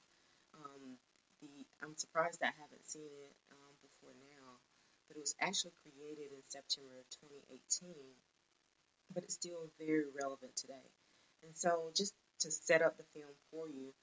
Um, 0.56 0.98
the 1.42 1.66
I'm 1.84 1.96
surprised 1.96 2.42
I 2.44 2.54
haven't 2.58 2.88
seen 2.88 3.10
it 3.24 3.36
um, 3.52 3.74
before 3.82 4.16
now, 4.18 4.58
but 5.08 5.18
it 5.18 5.22
was 5.22 5.36
actually 5.40 5.74
created 5.86 6.34
in 6.34 6.44
September 6.50 6.98
of 7.00 7.06
2018, 7.22 7.94
but 9.14 9.24
it's 9.24 9.36
still 9.36 9.70
very 9.80 10.06
relevant 10.20 10.56
today. 10.58 10.90
And 11.44 11.56
so, 11.56 11.92
just 11.96 12.14
to 12.42 12.52
set 12.52 12.82
up 12.82 12.98
the 12.98 13.06
film 13.14 13.34
for 13.52 13.70
you, 13.70 13.94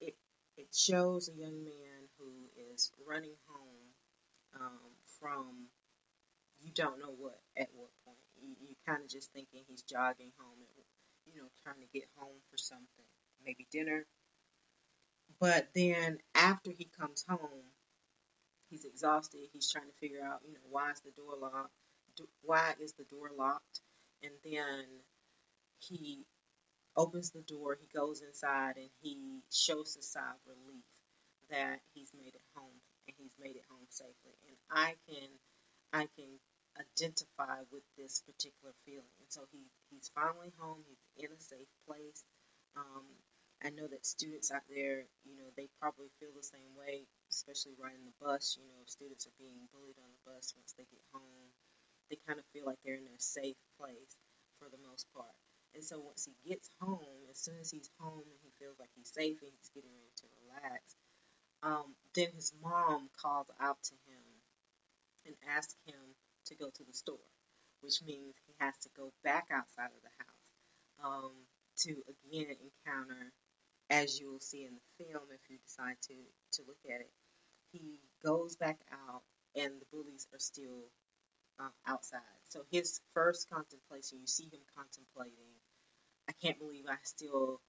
it 0.00 0.16
it 0.56 0.68
shows 0.74 1.28
a 1.28 1.34
young 1.38 1.64
man 1.64 2.08
who 2.18 2.30
is 2.74 2.92
running 3.06 3.36
home 3.48 3.77
um, 4.60 4.92
from 5.20 5.68
you 6.60 6.72
don't 6.74 6.98
know 6.98 7.14
what 7.18 7.38
at 7.56 7.68
what 7.74 7.90
point. 8.04 8.18
You, 8.40 8.54
you 8.60 8.74
kind 8.86 9.02
of 9.02 9.08
just 9.10 9.32
thinking 9.32 9.62
he's 9.68 9.82
jogging 9.82 10.32
home, 10.38 10.58
and, 10.58 10.84
you 11.26 11.40
know, 11.40 11.48
trying 11.62 11.80
to 11.80 11.98
get 11.98 12.08
home 12.16 12.38
for 12.50 12.58
something. 12.58 13.06
maybe 13.44 13.66
dinner. 13.72 14.06
But 15.40 15.68
then 15.74 16.18
after 16.34 16.70
he 16.70 16.88
comes 16.98 17.24
home, 17.28 17.64
he's 18.70 18.84
exhausted. 18.84 19.48
He's 19.52 19.70
trying 19.70 19.86
to 19.86 19.98
figure 20.00 20.24
out, 20.24 20.40
you 20.46 20.54
know, 20.54 20.66
why 20.70 20.90
is 20.90 21.00
the 21.00 21.12
door 21.12 21.34
locked? 21.40 21.72
Why 22.42 22.74
is 22.80 22.92
the 22.94 23.04
door 23.04 23.30
locked? 23.36 23.80
And 24.22 24.32
then 24.44 24.84
he 25.78 26.24
opens 26.96 27.30
the 27.30 27.42
door, 27.42 27.78
he 27.80 27.86
goes 27.96 28.22
inside, 28.22 28.76
and 28.76 28.90
he 29.00 29.40
shows 29.52 29.96
a 29.96 30.02
sigh 30.02 30.20
of 30.20 30.40
relief 30.46 30.84
that 31.50 31.80
he's 31.94 32.10
made 32.18 32.34
it 32.34 32.42
home 32.56 32.80
he's 33.18 33.34
made 33.38 33.56
it 33.56 33.66
home 33.70 33.86
safely. 33.90 34.34
And 34.48 34.56
I 34.70 34.94
can, 35.10 35.28
I 35.92 36.06
can 36.16 36.30
identify 36.78 37.66
with 37.70 37.84
this 37.98 38.22
particular 38.24 38.74
feeling. 38.86 39.12
And 39.20 39.30
so 39.30 39.42
he, 39.52 39.66
he's 39.90 40.10
finally 40.14 40.52
home. 40.58 40.82
He's 40.86 41.26
in 41.26 41.30
a 41.34 41.40
safe 41.40 41.70
place. 41.86 42.22
Um, 42.76 43.04
I 43.62 43.70
know 43.74 43.90
that 43.90 44.06
students 44.06 44.54
out 44.54 44.62
there, 44.70 45.02
you 45.26 45.34
know, 45.34 45.50
they 45.58 45.66
probably 45.82 46.08
feel 46.22 46.30
the 46.36 46.46
same 46.46 46.70
way, 46.78 47.02
especially 47.30 47.74
riding 47.78 48.06
the 48.06 48.14
bus. 48.22 48.54
You 48.54 48.66
know, 48.70 48.80
students 48.86 49.26
are 49.26 49.34
being 49.38 49.66
bullied 49.74 49.98
on 49.98 50.10
the 50.14 50.22
bus 50.30 50.54
once 50.54 50.74
they 50.78 50.86
get 50.86 51.02
home. 51.10 51.50
They 52.10 52.18
kind 52.26 52.38
of 52.38 52.46
feel 52.54 52.66
like 52.66 52.78
they're 52.84 53.00
in 53.02 53.10
a 53.10 53.18
safe 53.18 53.58
place 53.76 54.14
for 54.58 54.70
the 54.70 54.80
most 54.86 55.06
part. 55.14 55.34
And 55.74 55.84
so 55.84 56.00
once 56.00 56.24
he 56.26 56.34
gets 56.48 56.70
home, 56.80 57.26
as 57.30 57.38
soon 57.38 57.58
as 57.60 57.70
he's 57.70 57.90
home 58.00 58.24
and 58.24 58.40
he 58.42 58.50
feels 58.58 58.78
like 58.78 58.90
he's 58.96 59.12
safe 59.12 59.38
and 59.42 59.52
he's 59.52 59.74
getting 59.74 59.92
ready 59.92 60.14
to 60.22 60.26
relax, 60.42 60.96
um, 61.62 61.94
then 62.14 62.28
his 62.34 62.52
mom 62.62 63.08
calls 63.20 63.46
out 63.60 63.78
to 63.84 63.94
him 64.06 64.24
and 65.26 65.34
asks 65.56 65.76
him 65.86 66.00
to 66.46 66.54
go 66.56 66.70
to 66.70 66.84
the 66.84 66.92
store, 66.92 67.16
which 67.82 68.02
means 68.06 68.34
he 68.46 68.54
has 68.60 68.74
to 68.82 68.88
go 68.96 69.12
back 69.24 69.48
outside 69.52 69.90
of 69.92 70.02
the 70.02 70.14
house 70.18 70.28
um, 71.04 71.32
to 71.78 71.90
again 72.08 72.46
encounter, 72.50 73.32
as 73.90 74.18
you 74.18 74.30
will 74.30 74.40
see 74.40 74.64
in 74.64 74.72
the 74.74 75.04
film 75.04 75.24
if 75.32 75.40
you 75.50 75.58
decide 75.64 75.96
to, 76.02 76.14
to 76.52 76.62
look 76.66 76.78
at 76.86 77.00
it, 77.00 77.10
he 77.72 77.98
goes 78.24 78.56
back 78.56 78.78
out 78.92 79.22
and 79.56 79.72
the 79.80 79.86
bullies 79.92 80.26
are 80.32 80.38
still 80.38 80.84
uh, 81.60 81.68
outside. 81.86 82.20
So 82.48 82.60
his 82.70 83.00
first 83.14 83.48
contemplation, 83.50 84.18
you 84.20 84.26
see 84.26 84.44
him 84.44 84.60
contemplating, 84.76 85.52
I 86.28 86.32
can't 86.42 86.58
believe 86.58 86.84
I 86.88 86.96
still, 87.04 87.60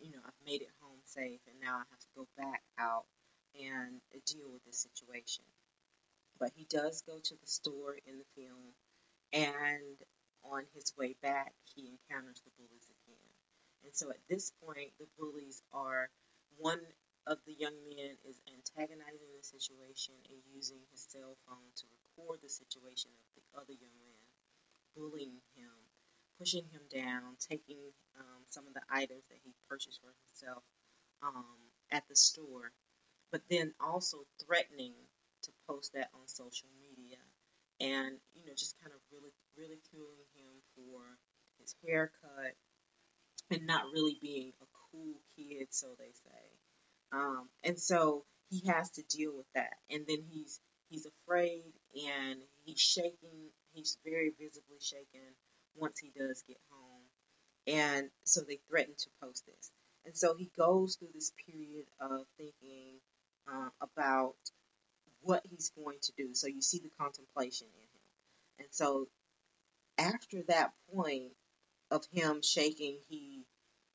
you 0.00 0.10
know, 0.12 0.20
I've 0.24 0.46
made 0.46 0.62
it 0.62 0.70
home 0.80 1.00
safe 1.04 1.40
and 1.48 1.60
now 1.60 1.76
I 1.76 1.84
have 1.90 2.00
to 2.00 2.14
go 2.16 2.26
back 2.36 2.62
out 2.78 3.04
and 3.60 4.00
deal 4.26 4.50
with 4.52 4.64
this 4.64 4.80
situation. 4.80 5.44
But 6.38 6.52
he 6.56 6.64
does 6.64 7.02
go 7.02 7.18
to 7.18 7.34
the 7.40 7.46
store 7.46 7.96
in 8.06 8.18
the 8.18 8.30
film, 8.36 8.74
and 9.32 9.96
on 10.44 10.64
his 10.74 10.92
way 10.98 11.16
back, 11.22 11.54
he 11.74 11.88
encounters 11.88 12.42
the 12.44 12.50
bullies 12.58 12.90
again. 12.90 13.30
And 13.84 13.94
so 13.94 14.10
at 14.10 14.20
this 14.28 14.52
point, 14.64 14.92
the 14.98 15.06
bullies 15.18 15.62
are 15.72 16.10
one 16.58 16.80
of 17.26 17.38
the 17.46 17.54
young 17.54 17.76
men 17.88 18.16
is 18.28 18.40
antagonizing 18.52 19.32
the 19.36 19.44
situation 19.44 20.14
and 20.30 20.38
using 20.54 20.80
his 20.90 21.06
cell 21.08 21.36
phone 21.46 21.70
to 21.76 21.86
record 21.92 22.40
the 22.42 22.50
situation 22.50 23.10
of 23.14 23.26
the 23.36 23.44
other 23.60 23.72
young 23.74 23.96
man, 24.02 24.24
bullying 24.96 25.40
him, 25.56 25.72
pushing 26.38 26.64
him 26.72 26.82
down, 26.92 27.36
taking 27.38 27.80
um, 28.18 28.42
some 28.48 28.66
of 28.66 28.74
the 28.74 28.82
items 28.90 29.24
that 29.30 29.38
he 29.44 29.52
purchased 29.68 30.00
for 30.00 30.12
himself 30.26 30.62
um, 31.22 31.44
at 31.90 32.02
the 32.08 32.16
store, 32.16 32.72
but 33.30 33.42
then 33.50 33.72
also 33.80 34.18
threatening 34.44 34.94
to 35.42 35.50
post 35.68 35.92
that 35.94 36.08
on 36.14 36.26
social 36.26 36.68
media 36.80 37.18
and 37.80 38.16
you 38.34 38.46
know 38.46 38.52
just 38.56 38.76
kind 38.80 38.92
of 38.94 39.00
really 39.12 39.32
ridiculing 39.56 40.24
him 40.34 40.54
for 40.74 41.02
his 41.60 41.74
haircut 41.86 42.54
and 43.50 43.66
not 43.66 43.84
really 43.92 44.16
being 44.20 44.52
a 44.62 44.66
cool 44.90 45.14
kid 45.36 45.68
so 45.70 45.88
they 45.98 46.12
say. 46.12 46.44
Um, 47.12 47.48
and 47.62 47.78
so 47.78 48.24
he 48.50 48.66
has 48.68 48.90
to 48.92 49.02
deal 49.02 49.32
with 49.36 49.46
that. 49.54 49.74
And 49.90 50.04
then 50.06 50.18
he's 50.30 50.60
he's 50.88 51.06
afraid 51.06 51.72
and 51.94 52.40
he's 52.64 52.80
shaking 52.80 53.50
he's 53.72 53.98
very 54.04 54.32
visibly 54.38 54.78
shaken 54.80 55.34
once 55.76 55.98
he 55.98 56.10
does 56.16 56.42
get 56.46 56.58
home 56.70 57.02
and 57.66 58.10
so 58.24 58.40
they 58.42 58.58
threaten 58.68 58.94
to 58.96 59.08
post 59.22 59.44
this 59.46 59.70
and 60.04 60.16
so 60.16 60.34
he 60.34 60.50
goes 60.56 60.96
through 60.96 61.08
this 61.14 61.32
period 61.46 61.86
of 62.00 62.26
thinking 62.36 63.00
uh, 63.48 63.68
about 63.80 64.34
what 65.22 65.42
he's 65.48 65.70
going 65.70 65.98
to 66.02 66.12
do. 66.16 66.34
So 66.34 66.46
you 66.46 66.60
see 66.60 66.78
the 66.78 66.90
contemplation 67.00 67.66
in 67.74 67.80
him. 67.80 68.04
And 68.58 68.68
so 68.70 69.08
after 69.98 70.42
that 70.48 70.72
point 70.94 71.32
of 71.90 72.04
him 72.12 72.42
shaking, 72.42 72.98
he, 73.08 73.44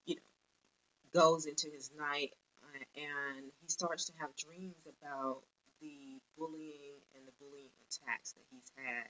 you 0.05 0.15
know, 0.15 1.19
goes 1.21 1.45
into 1.45 1.67
his 1.69 1.91
night 1.97 2.31
uh, 2.63 2.83
and 2.95 3.45
he 3.61 3.67
starts 3.67 4.05
to 4.05 4.13
have 4.19 4.35
dreams 4.35 4.87
about 4.87 5.41
the 5.81 6.19
bullying 6.37 6.97
and 7.15 7.27
the 7.27 7.33
bullying 7.39 7.69
attacks 7.87 8.33
that 8.33 8.43
he's 8.51 8.71
had. 8.75 9.07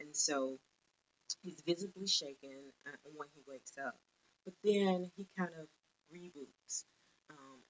And 0.00 0.16
so 0.16 0.58
he's 1.42 1.62
visibly 1.66 2.06
shaken 2.06 2.72
uh, 2.86 2.96
when 3.16 3.28
he 3.34 3.42
wakes 3.48 3.74
up. 3.84 3.96
But 4.44 4.54
then 4.64 5.10
he 5.16 5.26
kind 5.38 5.52
of 5.60 5.68
reboots 6.14 6.84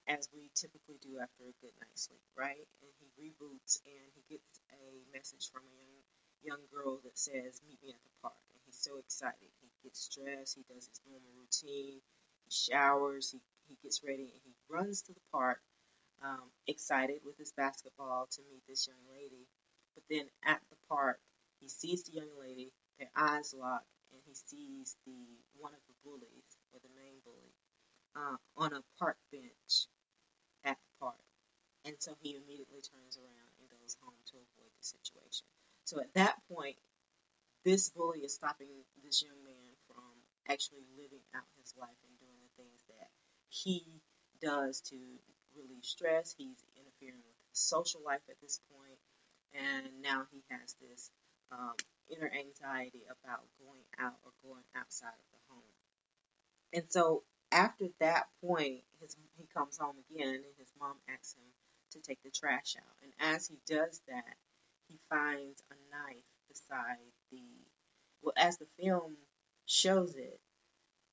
as 0.09 0.29
we 0.35 0.51
typically 0.55 0.99
do 1.03 1.19
after 1.23 1.45
a 1.47 1.55
good 1.63 1.75
night's 1.81 2.09
sleep, 2.11 2.23
right? 2.37 2.67
And 2.83 2.91
he 2.99 3.07
reboots 3.17 3.79
and 3.87 4.09
he 4.15 4.23
gets 4.37 4.61
a 4.73 4.83
message 5.17 5.51
from 5.53 5.63
a 5.67 5.75
young 5.79 5.97
young 6.43 6.65
girl 6.75 6.99
that 7.05 7.17
says, 7.19 7.63
"Meet 7.67 7.83
me 7.83 7.91
at 7.95 8.03
the 8.03 8.11
park." 8.23 8.37
And 8.51 8.59
he's 8.67 8.79
so 8.83 8.99
excited. 8.99 9.51
He 9.63 9.69
gets 9.85 10.09
dressed. 10.09 10.57
He 10.57 10.65
does 10.69 10.89
his 10.89 11.01
normal 11.07 11.33
routine. 11.39 12.03
He 12.45 12.51
showers. 12.51 13.31
He 13.31 13.41
he 13.69 13.77
gets 13.83 14.03
ready 14.05 14.33
and 14.35 14.43
he 14.45 14.55
runs 14.69 15.03
to 15.03 15.15
the 15.15 15.25
park, 15.33 15.61
um, 16.23 16.51
excited 16.67 17.23
with 17.25 17.39
his 17.39 17.53
basketball 17.53 18.27
to 18.33 18.43
meet 18.51 18.63
this 18.69 18.89
young 18.89 19.03
lady. 19.13 19.47
But 19.95 20.05
then 20.11 20.29
at 20.45 20.61
the 20.71 20.77
park, 20.89 21.21
he 21.61 21.69
sees 21.69 22.05
the 22.05 22.15
young 22.15 22.33
lady. 22.41 22.73
Their 23.03 23.11
eyes 23.19 23.51
lock, 23.51 23.83
and 24.15 24.23
he 24.23 24.31
sees 24.31 24.95
the 25.03 25.27
one 25.59 25.75
of 25.75 25.83
the 25.91 25.99
bullies 26.07 26.55
or 26.71 26.79
the 26.79 26.95
main 26.95 27.19
bully 27.27 27.51
uh, 28.15 28.39
on 28.55 28.71
a 28.79 28.87
park 28.95 29.19
bench 29.35 29.91
at 30.63 30.79
the 30.79 30.93
park. 31.03 31.27
And 31.83 31.99
so 31.99 32.15
he 32.23 32.39
immediately 32.39 32.79
turns 32.79 33.19
around 33.19 33.51
and 33.59 33.67
goes 33.75 33.99
home 33.99 34.15
to 34.31 34.39
avoid 34.39 34.71
the 34.79 34.87
situation. 34.87 35.43
So 35.83 35.99
at 35.99 36.15
that 36.15 36.39
point, 36.47 36.79
this 37.67 37.91
bully 37.91 38.23
is 38.23 38.39
stopping 38.39 38.71
this 39.03 39.19
young 39.27 39.43
man 39.43 39.75
from 39.91 40.15
actually 40.47 40.87
living 40.95 41.27
out 41.35 41.51
his 41.59 41.75
life 41.75 41.99
and 42.07 42.15
doing 42.23 42.39
the 42.39 42.55
things 42.55 42.87
that 42.87 43.11
he 43.51 43.83
does 44.39 44.79
to 44.95 44.99
relieve 45.59 45.83
stress. 45.83 46.39
He's 46.39 46.63
interfering 46.79 47.19
with 47.27 47.35
his 47.51 47.59
social 47.59 48.07
life 48.07 48.23
at 48.31 48.39
this 48.39 48.61
point, 48.71 49.03
and 49.59 49.91
now 50.07 50.23
he 50.31 50.47
has 50.55 50.77
this 50.79 51.11
um, 51.51 51.75
inner 52.11 52.31
anxiety 52.31 53.03
about 53.07 53.45
going 53.61 53.85
out 53.99 54.17
or 54.25 54.33
going 54.43 54.65
outside 54.77 55.15
of 55.15 55.29
the 55.33 55.41
home. 55.55 55.75
And 56.73 56.85
so 56.89 57.23
after 57.51 57.87
that 58.01 58.27
point, 58.45 58.83
his, 59.01 59.17
he 59.37 59.47
comes 59.55 59.77
home 59.79 59.97
again, 60.11 60.35
and 60.35 60.57
his 60.59 60.73
mom 60.81 60.97
asks 61.09 61.35
him 61.35 61.45
to 61.93 62.01
take 62.01 62.23
the 62.23 62.31
trash 62.31 62.77
out. 62.79 62.97
And 63.03 63.13
as 63.35 63.47
he 63.47 63.59
does 63.67 64.01
that, 64.09 64.37
he 64.89 64.99
finds 65.09 65.63
a 65.71 65.77
knife 65.91 66.25
beside 66.49 66.99
the. 67.31 67.43
Well, 68.23 68.35
as 68.37 68.57
the 68.59 68.69
film 68.79 69.17
shows 69.67 70.15
it, 70.15 70.41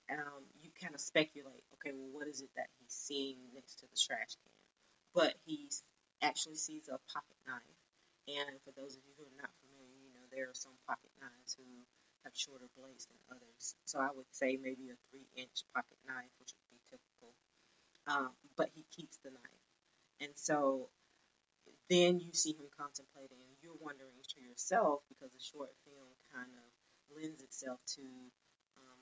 um, 0.09 0.45
you 0.61 0.69
kind 0.81 0.93
of 0.93 1.01
speculate, 1.01 1.63
okay, 1.77 1.93
well, 1.93 2.09
what 2.11 2.27
is 2.27 2.41
it 2.41 2.49
that 2.55 2.69
he's 2.79 2.93
seeing 2.93 3.37
next 3.53 3.79
to 3.79 3.85
the 3.85 3.97
trash 3.97 4.33
can? 4.41 4.57
But 5.13 5.33
he 5.45 5.69
actually 6.21 6.55
sees 6.55 6.87
a 6.89 6.97
pocket 7.13 7.37
knife. 7.45 7.79
And 8.29 8.61
for 8.65 8.73
those 8.77 8.93
of 8.93 9.01
you 9.05 9.13
who 9.17 9.25
are 9.25 9.41
not 9.41 9.49
familiar, 9.61 9.68
there 10.39 10.47
are 10.47 10.55
some 10.55 10.79
pocket 10.87 11.11
knives 11.19 11.59
who 11.59 11.67
have 12.23 12.31
shorter 12.31 12.71
blades 12.79 13.11
than 13.11 13.19
others. 13.35 13.75
So 13.83 13.99
I 13.99 14.07
would 14.15 14.31
say 14.31 14.55
maybe 14.55 14.87
a 14.87 14.95
three 15.11 15.27
inch 15.35 15.67
pocket 15.75 15.99
knife, 16.07 16.31
which 16.39 16.55
would 16.55 16.69
be 16.71 16.79
typical. 16.87 17.35
Um, 18.07 18.31
but 18.55 18.71
he 18.71 18.87
keeps 18.95 19.19
the 19.19 19.35
knife. 19.35 19.65
And 20.23 20.31
so 20.39 20.87
then 21.91 22.23
you 22.23 22.31
see 22.31 22.55
him 22.55 22.71
contemplating, 22.79 23.43
and 23.43 23.59
you're 23.59 23.83
wondering 23.83 24.15
to 24.15 24.39
yourself, 24.39 25.03
because 25.11 25.27
the 25.35 25.43
short 25.43 25.75
film 25.83 26.07
kind 26.31 26.51
of 26.55 26.67
lends 27.11 27.43
itself 27.43 27.83
to 27.99 28.03
um, 28.79 29.01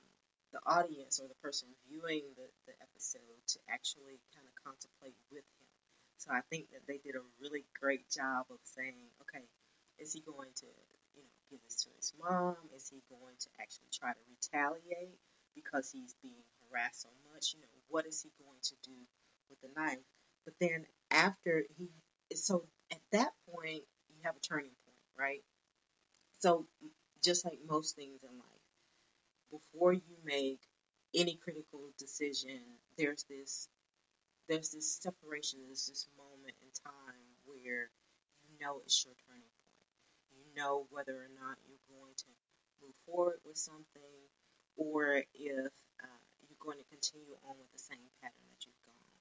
the 0.57 0.61
audience 0.65 1.21
or 1.21 1.29
the 1.29 1.37
person 1.45 1.69
viewing 1.85 2.25
the, 2.33 2.49
the 2.65 2.75
episode 2.81 3.37
to 3.53 3.57
actually 3.69 4.17
kind 4.33 4.49
of 4.49 4.53
contemplate 4.65 5.17
with 5.29 5.45
him. 5.61 5.69
So 6.17 6.33
I 6.33 6.41
think 6.49 6.73
that 6.73 6.81
they 6.89 6.97
did 6.97 7.13
a 7.13 7.25
really 7.37 7.69
great 7.77 8.09
job 8.09 8.49
of 8.49 8.57
saying, 8.65 8.97
okay, 9.21 9.45
is 9.99 10.13
he 10.13 10.21
going 10.21 10.49
to 10.61 10.69
give 11.49 11.59
this 11.63 11.83
to 11.83 11.89
his 11.97 12.13
mom? 12.19 12.57
Is 12.75 12.89
he 12.89 13.01
going 13.09 13.35
to 13.39 13.49
actually 13.59 13.89
try 13.93 14.11
to 14.13 14.19
retaliate 14.29 15.17
because 15.55 15.91
he's 15.91 16.15
being 16.21 16.43
harassed 16.69 17.03
so 17.03 17.09
much? 17.33 17.53
You 17.55 17.61
know, 17.61 17.67
what 17.89 18.05
is 18.05 18.21
he 18.21 18.29
going 18.43 18.59
to 18.63 18.75
do 18.83 18.95
with 19.49 19.59
the 19.61 19.69
knife? 19.79 20.03
But 20.45 20.55
then 20.59 20.85
after 21.11 21.65
he, 21.77 21.89
so 22.35 22.65
at 22.91 23.01
that 23.11 23.33
point, 23.49 23.83
you 24.09 24.17
have 24.23 24.35
a 24.35 24.39
turning 24.39 24.75
point, 24.85 25.07
right? 25.17 25.43
So 26.39 26.67
just 27.23 27.45
like 27.45 27.59
most 27.67 27.95
things 27.95 28.23
in 28.23 28.37
life, 28.37 28.65
before 29.51 29.93
you 29.93 30.17
make 30.23 30.61
any 31.15 31.35
critical 31.35 31.81
decision, 31.97 32.61
there's 32.97 33.25
this 33.29 33.69
there's 34.49 34.71
this 34.71 34.99
separation, 35.01 35.59
there's 35.65 35.87
this 35.87 36.07
moment 36.17 36.55
in 36.61 36.69
time 36.83 37.27
where 37.45 37.89
you 38.47 38.55
know 38.61 38.81
it's 38.85 39.03
your 39.05 39.15
turning 39.27 39.46
know 40.57 40.89
whether 40.89 41.13
or 41.13 41.29
not 41.37 41.61
you're 41.69 41.85
going 41.93 42.17
to 42.17 42.29
move 42.81 42.97
forward 43.05 43.37
with 43.45 43.57
something 43.57 44.17
or 44.77 45.21
if 45.37 45.73
uh, 46.01 46.21
you're 46.41 46.63
going 46.65 46.81
to 46.81 46.89
continue 46.89 47.37
on 47.45 47.55
with 47.61 47.69
the 47.73 47.81
same 47.81 48.09
pattern 48.21 48.45
that 48.49 48.61
you've 48.65 48.83
gone 48.89 49.13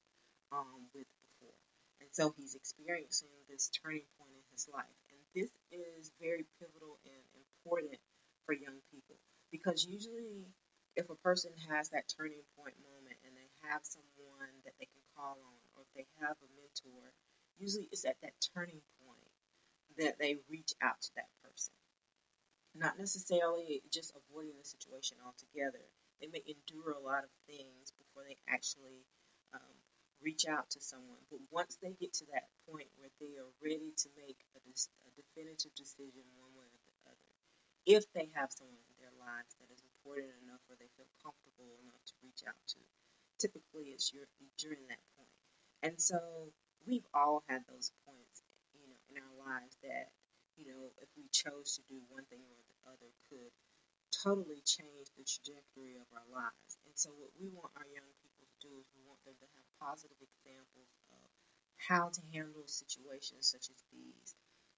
um, 0.57 0.81
with 0.97 1.05
before. 1.21 1.61
And 2.01 2.09
so 2.09 2.33
he's 2.33 2.57
experiencing 2.57 3.31
this 3.45 3.69
turning 3.69 4.09
point 4.17 4.33
in 4.33 4.45
his 4.51 4.65
life. 4.73 4.97
And 5.13 5.21
this 5.37 5.53
is 5.69 6.09
very 6.17 6.49
pivotal 6.57 6.97
and 7.05 7.23
important 7.37 8.01
for 8.49 8.57
young 8.57 8.81
people 8.89 9.17
because 9.53 9.85
usually 9.85 10.49
if 10.97 11.09
a 11.13 11.19
person 11.21 11.53
has 11.69 11.93
that 11.93 12.09
turning 12.09 12.41
point 12.57 12.73
moment 12.81 13.17
and 13.21 13.33
they 13.37 13.49
have 13.69 13.85
someone 13.85 14.53
that 14.65 14.73
they 14.81 14.89
can 14.89 15.05
call 15.13 15.37
on 15.37 15.59
or 15.77 15.85
if 15.85 15.91
they 15.93 16.07
have 16.25 16.33
a 16.41 16.49
mentor, 16.57 17.13
usually 17.61 17.87
it's 17.91 18.05
at 18.05 18.17
that 18.25 18.33
turning 18.55 18.81
point 19.05 19.26
that 19.97 20.19
they 20.19 20.37
reach 20.49 20.73
out 20.81 21.01
to 21.01 21.11
that 21.17 21.29
person. 21.43 21.73
Not 22.75 22.99
necessarily 22.99 23.81
just 23.91 24.13
avoiding 24.15 24.55
the 24.57 24.65
situation 24.67 25.17
altogether. 25.25 25.81
They 26.21 26.27
may 26.29 26.43
endure 26.45 26.93
a 26.93 27.01
lot 27.03 27.23
of 27.25 27.31
things 27.47 27.93
before 27.97 28.23
they 28.27 28.37
actually 28.47 29.01
um, 29.53 29.75
reach 30.21 30.45
out 30.47 30.69
to 30.71 30.81
someone. 30.81 31.21
But 31.31 31.41
once 31.51 31.77
they 31.81 31.93
get 31.97 32.13
to 32.21 32.25
that 32.33 32.47
point 32.69 32.89
where 32.97 33.11
they 33.19 33.37
are 33.41 33.51
ready 33.63 33.93
to 33.97 34.09
make 34.17 34.37
a, 34.55 34.61
a 34.61 35.11
definitive 35.17 35.73
decision 35.75 36.25
one 36.37 36.53
way 36.57 36.67
or 36.69 36.81
the 36.85 36.97
other, 37.09 37.29
if 37.85 38.03
they 38.13 38.29
have 38.35 38.51
someone 38.53 38.83
in 38.91 38.97
their 39.01 39.15
lives 39.17 39.55
that 39.57 39.71
is 39.73 39.81
important 39.97 40.31
enough 40.45 40.61
where 40.67 40.77
they 40.77 40.91
feel 40.99 41.09
comfortable 41.23 41.71
enough 41.81 42.01
to 42.05 42.13
reach 42.21 42.43
out 42.47 42.59
to. 42.75 42.79
Typically, 43.39 43.93
it's 43.95 44.13
your, 44.13 44.27
during 44.59 44.83
that 44.89 45.01
point. 45.17 45.33
And 45.83 45.95
so 46.01 46.19
we've 46.85 47.07
all 47.13 47.43
had 47.49 47.63
those 47.69 47.91
points, 48.05 48.26
in 49.11 49.17
our 49.19 49.35
lives 49.39 49.77
that, 49.83 50.11
you 50.57 50.67
know, 50.67 50.91
if 51.01 51.09
we 51.15 51.27
chose 51.31 51.77
to 51.77 51.81
do 51.87 51.99
one 52.09 52.25
thing 52.27 52.43
or 52.43 52.61
the 52.67 52.79
other, 52.91 53.11
could 53.29 53.53
totally 54.11 54.63
change 54.63 55.07
the 55.15 55.25
trajectory 55.27 55.99
of 55.99 56.07
our 56.15 56.27
lives. 56.31 56.79
And 56.87 56.95
so 56.95 57.11
what 57.19 57.31
we 57.35 57.51
want 57.51 57.75
our 57.75 57.89
young 57.91 58.11
people 58.23 58.45
to 58.47 58.57
do 58.63 58.71
is 58.79 58.87
we 58.95 59.03
want 59.05 59.19
them 59.27 59.37
to 59.39 59.47
have 59.55 59.65
positive 59.79 60.17
examples 60.19 60.91
of 61.11 61.27
how 61.77 62.09
to 62.09 62.21
handle 62.33 62.65
situations 62.65 63.51
such 63.51 63.69
as 63.69 63.79
these 63.91 64.33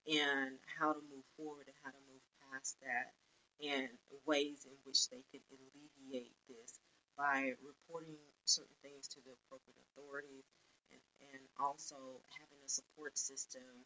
and 0.09 0.57
how 0.79 0.91
to 0.93 1.01
move 1.11 1.25
forward 1.37 1.69
and 1.69 1.77
how 1.85 1.91
to 1.91 2.03
move 2.09 2.23
past 2.49 2.75
that 2.81 3.13
and 3.61 3.91
ways 4.25 4.65
in 4.65 4.75
which 4.83 5.09
they 5.09 5.23
can 5.31 5.43
alleviate 5.51 6.35
this 6.47 6.79
by 7.17 7.51
reporting 7.61 8.17
certain 8.45 8.75
things 8.81 9.07
to 9.07 9.19
the 9.27 9.35
appropriate 9.35 9.79
authorities 9.91 10.47
and, 10.91 11.01
and 11.35 11.43
also 11.59 12.23
having 12.39 12.59
a 12.65 12.71
support 12.71 13.17
system 13.17 13.85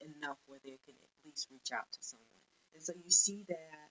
enough 0.00 0.38
where 0.46 0.60
they 0.62 0.78
can 0.86 0.96
at 0.96 1.14
least 1.24 1.50
reach 1.50 1.70
out 1.74 1.86
to 1.92 2.00
someone. 2.02 2.42
And 2.74 2.82
so 2.82 2.92
you 2.94 3.10
see 3.10 3.44
that 3.48 3.88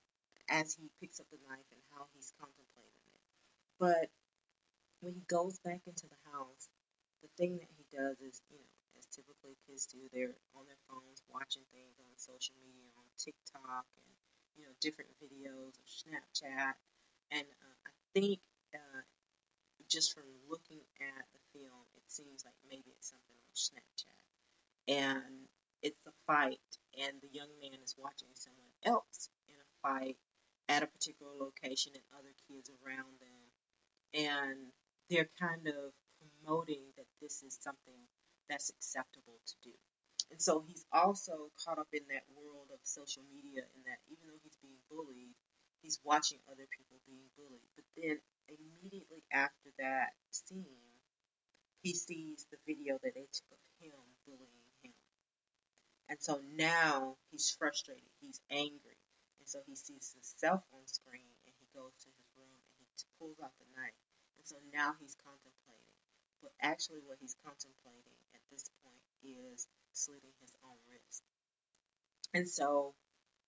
as 0.50 0.76
he 0.76 0.92
picks 1.00 1.20
up 1.20 1.28
the 1.32 1.40
knife 1.48 1.70
and 1.72 1.84
how 1.96 2.08
he's 2.12 2.34
contemplating 2.36 3.08
it. 3.16 3.24
But 3.80 4.08
when 5.00 5.16
he 5.16 5.24
goes 5.28 5.60
back 5.64 5.84
into 5.88 6.08
the 6.08 6.22
house, 6.32 6.68
the 7.24 7.32
thing 7.40 7.60
that 7.60 7.72
he 7.80 7.84
does 7.92 8.20
is, 8.20 8.44
you 8.52 8.60
know, 8.60 8.72
as 9.00 9.08
typically 9.08 9.56
kids 9.68 9.88
do, 9.88 10.04
they're 10.12 10.36
on 10.56 10.68
their 10.68 10.80
phones 10.92 11.24
watching 11.32 11.64
things 11.72 11.96
on 12.00 12.12
social 12.20 12.56
media, 12.60 12.92
on 13.00 13.08
TikTok 13.18 13.88
and 13.96 14.14
you 14.58 14.66
know, 14.66 14.74
different 14.82 15.10
videos 15.18 15.74
of 15.78 15.86
Snapchat. 15.90 16.78
And 17.32 17.48
uh, 17.48 17.80
I 17.88 17.94
think 18.14 18.40
uh, 18.74 19.02
just 19.90 20.14
from 20.14 20.24
looking 20.50 20.82
at 21.02 21.26
the 21.34 21.42
film, 21.60 21.84
it 21.98 22.06
seems 22.08 22.46
like 22.46 22.58
maybe 22.70 22.94
it's 22.94 23.10
something 23.10 23.38
on 23.38 23.54
Snapchat. 23.58 24.22
And 24.88 25.50
it's 25.84 26.00
a 26.08 26.16
fight, 26.26 26.64
and 26.96 27.20
the 27.22 27.30
young 27.32 27.52
man 27.62 27.78
is 27.84 27.96
watching 28.00 28.32
someone 28.34 28.72
else 28.88 29.30
in 29.48 29.56
a 29.60 29.70
fight 29.84 30.18
at 30.70 30.84
a 30.84 30.88
particular 30.88 31.34
location 31.36 31.92
and 31.94 32.08
other 32.16 32.32
kids 32.48 32.72
around 32.82 33.20
them. 33.20 33.44
And 34.16 34.72
they're 35.10 35.30
kind 35.36 35.68
of 35.68 35.92
promoting 36.24 36.88
that 36.96 37.10
this 37.22 37.44
is 37.44 37.60
something 37.60 38.00
that's 38.50 38.72
acceptable 38.72 39.36
to 39.36 39.56
do. 39.64 39.76
And 40.32 40.42
so 40.42 40.64
he's 40.66 40.86
also 40.92 41.52
caught 41.60 41.78
up 41.80 41.92
in 41.92 42.08
that 42.10 42.24
world 42.32 42.72
of 42.72 42.80
social 42.84 43.24
media, 43.28 43.68
in 43.76 43.82
that 43.86 44.00
even 44.08 44.32
though 44.32 44.40
he's 44.42 44.58
being 44.64 44.80
bullied, 44.90 45.36
he's 45.84 46.00
watching 46.04 46.40
other 46.48 46.66
people 46.72 46.98
being 47.06 47.28
bullied. 47.36 47.68
But 47.76 47.86
then 48.00 48.18
immediately 48.48 49.22
after 49.32 49.70
that 49.80 50.16
scene, 50.32 50.96
he 51.84 51.94
sees 51.94 52.48
the 52.50 52.58
video 52.66 52.96
that 53.04 53.14
they 53.14 53.28
took 53.36 53.52
of 53.52 53.64
him 53.84 54.00
bullying. 54.26 54.63
And 56.10 56.20
so 56.22 56.40
now 56.56 57.18
he's 57.32 57.52
frustrated, 57.52 58.10
he's 58.22 58.42
angry. 58.52 59.00
And 59.40 59.48
so 59.48 59.60
he 59.68 59.76
sees 59.76 60.14
himself 60.14 60.64
on 60.74 60.86
screen 60.88 61.32
and 61.48 61.56
he 61.60 61.68
goes 61.76 61.94
to 62.04 62.10
his 62.16 62.30
room 62.38 62.60
and 62.80 62.88
he 62.88 62.96
pulls 63.20 63.40
out 63.44 63.56
the 63.60 63.68
knife. 63.76 64.00
And 64.40 64.46
so 64.48 64.58
now 64.72 64.96
he's 65.00 65.16
contemplating. 65.24 65.96
But 66.44 66.52
actually, 66.60 67.00
what 67.08 67.20
he's 67.24 67.36
contemplating 67.40 68.20
at 68.36 68.44
this 68.52 68.68
point 68.84 69.00
is 69.24 69.68
slitting 69.96 70.36
his 70.44 70.52
own 70.68 70.76
wrist. 70.92 71.24
And 72.34 72.48
so, 72.50 72.96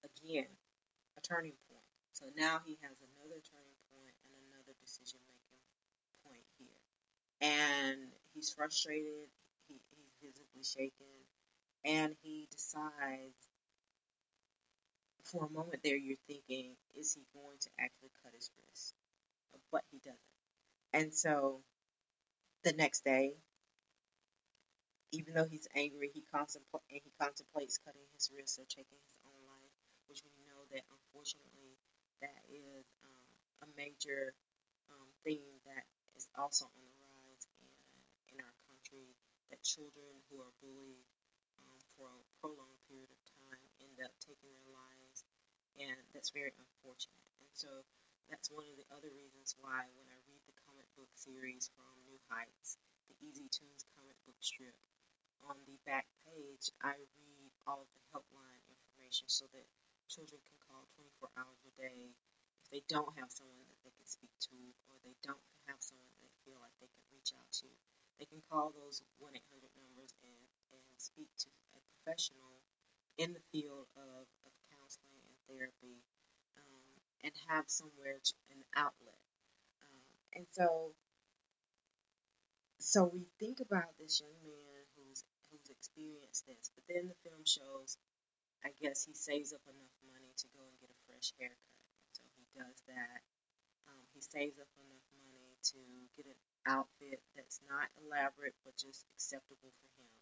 again, 0.06 0.48
a 1.18 1.22
turning 1.22 1.58
point. 1.68 1.89
So 2.13 2.32
now 2.38 2.63
he 2.63 2.80
has 2.82 2.96
another 3.02 3.39
turning 3.44 3.80
point 3.91 4.15
and 4.24 4.34
another 4.48 4.76
decision 4.80 5.20
making 5.28 5.62
point 6.24 6.48
here. 6.58 6.82
And 7.44 8.12
he's 8.34 8.52
frustrated, 8.56 9.28
he, 9.68 9.76
he's 9.91 10.13
visibly 10.24 10.63
shaken, 10.63 11.15
and 11.86 12.15
he 12.24 12.48
decides 12.52 13.36
for 15.26 15.45
a 15.45 15.50
moment 15.52 15.82
there 15.84 15.98
you're 15.98 16.17
thinking, 16.28 16.76
is 16.95 17.13
he 17.15 17.24
going 17.34 17.58
to 17.62 17.69
actually 17.80 18.12
cut 18.24 18.34
his 18.36 18.52
wrist? 18.58 18.95
But 19.71 19.84
he 19.91 20.00
doesn't. 20.00 20.19
And 20.93 21.13
so 21.13 21.62
the 22.63 22.74
next 22.74 23.06
day, 23.06 23.36
even 25.13 25.34
though 25.36 25.48
he's 25.48 25.67
angry, 25.76 26.12
he 26.13 26.24
contempl- 26.34 26.84
and 26.91 27.02
he 27.04 27.12
contemplates 27.21 27.80
cutting 27.80 28.06
his 28.13 28.32
wrist 28.36 28.60
or 28.60 28.67
taking 28.67 29.00
his 29.00 29.15
own 29.24 29.39
life, 29.48 29.76
which 30.10 30.21
we 30.26 30.34
know 30.45 30.62
that 30.74 30.84
unfortunately 30.91 31.78
that 32.21 32.41
is 32.52 32.86
um, 33.06 33.32
a 33.63 33.69
major 33.78 34.36
um, 34.91 35.08
thing 35.24 35.43
that 35.65 35.86
is 36.17 36.28
also 36.38 36.65
on 36.67 36.82
the 36.84 36.95
rise 37.00 37.43
in, 37.63 38.36
in 38.36 38.38
our 38.43 38.56
country. 38.67 39.15
That 39.52 39.63
children 39.63 40.12
who 40.28 40.43
are 40.43 40.52
bullied 40.60 41.08
for 41.95 42.12
a 42.12 42.27
prolonged 42.39 42.79
period 42.88 43.12
of 43.12 43.21
time 43.39 43.65
end 43.79 43.99
up 44.03 44.13
taking 44.19 44.51
their 44.51 44.71
lives, 44.71 45.23
and 45.79 45.99
that's 46.12 46.36
very 46.36 46.51
unfortunate. 46.60 47.23
And 47.39 47.51
so 47.55 47.69
that's 48.29 48.51
one 48.51 48.67
of 48.67 48.75
the 48.75 48.88
other 48.91 49.12
reasons 49.13 49.55
why 49.60 49.88
when 49.95 50.08
I 50.12 50.17
read 50.27 50.43
the 50.47 50.58
comic 50.67 50.88
book 50.99 51.12
series 51.15 51.71
from 51.75 51.93
New 52.03 52.19
Heights, 52.27 52.77
the 53.08 53.15
Easy 53.23 53.47
Toons 53.53 53.86
comic 53.95 54.17
book 54.25 54.39
strip, 54.41 54.75
on 55.45 55.55
the 55.69 55.77
back 55.86 56.10
page, 56.25 56.73
I 56.81 56.97
read 57.21 57.51
all 57.69 57.86
of 57.86 57.89
the 57.93 58.03
helpline 58.10 58.63
information 58.65 59.29
so 59.29 59.45
that 59.53 59.67
children 60.10 60.41
can 60.41 60.58
call 60.65 60.89
24 60.97 61.29
hours 61.38 61.62
a 61.69 61.73
day 61.77 62.10
if 62.60 62.65
they 62.73 62.81
don't 62.89 63.13
have 63.21 63.29
someone 63.29 63.63
that 63.69 63.79
they 63.86 63.93
can 63.93 64.10
speak 64.10 64.34
to 64.49 64.58
or 64.89 64.97
they 65.05 65.13
don't 65.21 65.45
have 65.69 65.77
someone 65.79 66.10
that 66.10 66.21
they 66.25 66.34
feel 66.43 66.58
like 66.60 66.73
they 66.81 66.89
can 66.89 67.05
reach 67.13 67.31
out 67.38 67.49
to. 67.62 67.69
They 68.17 68.25
can 68.25 68.41
call 68.49 68.73
those 68.73 69.05
1 69.21 69.38
800 69.38 69.69
numbers 69.77 70.13
and, 70.25 70.43
and 70.73 70.81
speak 70.97 71.29
to 71.45 71.49
a 71.77 71.85
professional 72.06 72.62
in 73.18 73.34
the 73.34 73.41
field 73.52 73.89
of, 73.98 74.30
of 74.46 74.54
counseling 74.70 75.18
and 75.26 75.38
therapy 75.50 75.98
um, 76.62 76.86
and 77.26 77.34
have 77.50 77.65
somewhere, 77.65 78.22
to, 78.22 78.34
an 78.54 78.62
outlet. 78.78 79.18
Um, 79.82 80.06
and 80.38 80.46
so, 80.54 80.94
so 82.78 83.10
we 83.10 83.26
think 83.41 83.60
about 83.60 83.89
this 83.98 84.22
young 84.22 84.38
man 84.46 84.65
experience 85.86 86.41
this. 86.50 86.74
But 86.74 86.86
then 86.89 87.06
the 87.08 87.20
film 87.22 87.46
shows, 87.46 87.98
I 88.65 88.74
guess 88.82 89.06
he 89.06 89.13
saves 89.13 89.54
up 89.54 89.62
enough 89.70 89.96
money 90.10 90.34
to 90.34 90.48
go 90.58 90.65
and 90.65 90.76
get 90.82 90.89
a 90.89 91.00
fresh 91.06 91.30
haircut. 91.38 91.78
So 92.18 92.24
he 92.34 92.46
does 92.58 92.78
that. 92.89 93.20
Um, 93.86 94.02
he 94.18 94.22
saves 94.26 94.58
up 94.58 94.72
enough 94.82 95.06
money 95.13 95.54
to 95.76 95.80
get 96.18 96.26
an 96.26 96.41
outfit 96.65 97.22
that's 97.38 97.62
not 97.70 97.86
elaborate 98.02 98.58
but 98.65 98.74
just 98.78 99.06
acceptable 99.13 99.72
for 99.78 99.89
him. 100.02 100.14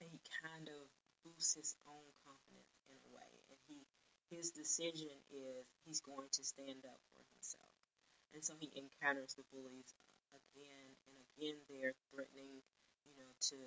He 0.00 0.20
kind 0.44 0.68
of 0.68 0.82
boosts 1.24 1.54
his 1.56 1.76
own 1.88 2.08
confidence 2.24 2.74
in 2.88 2.96
a 2.96 3.10
way. 3.12 3.32
And 3.52 3.60
he 3.68 3.84
his 4.32 4.50
decision 4.52 5.12
is 5.30 5.66
he's 5.84 6.00
going 6.00 6.28
to 6.32 6.42
stand 6.44 6.82
up 6.86 7.00
for 7.14 7.22
himself. 7.36 7.74
And 8.34 8.42
so 8.44 8.54
he 8.58 8.70
encounters 8.78 9.34
the 9.34 9.44
bullies 9.52 9.90
again 10.32 10.90
and 11.08 11.16
again. 11.34 11.58
They're 11.68 11.96
threatening 12.14 12.62
you 13.06 13.14
know, 13.16 13.30
to, 13.52 13.58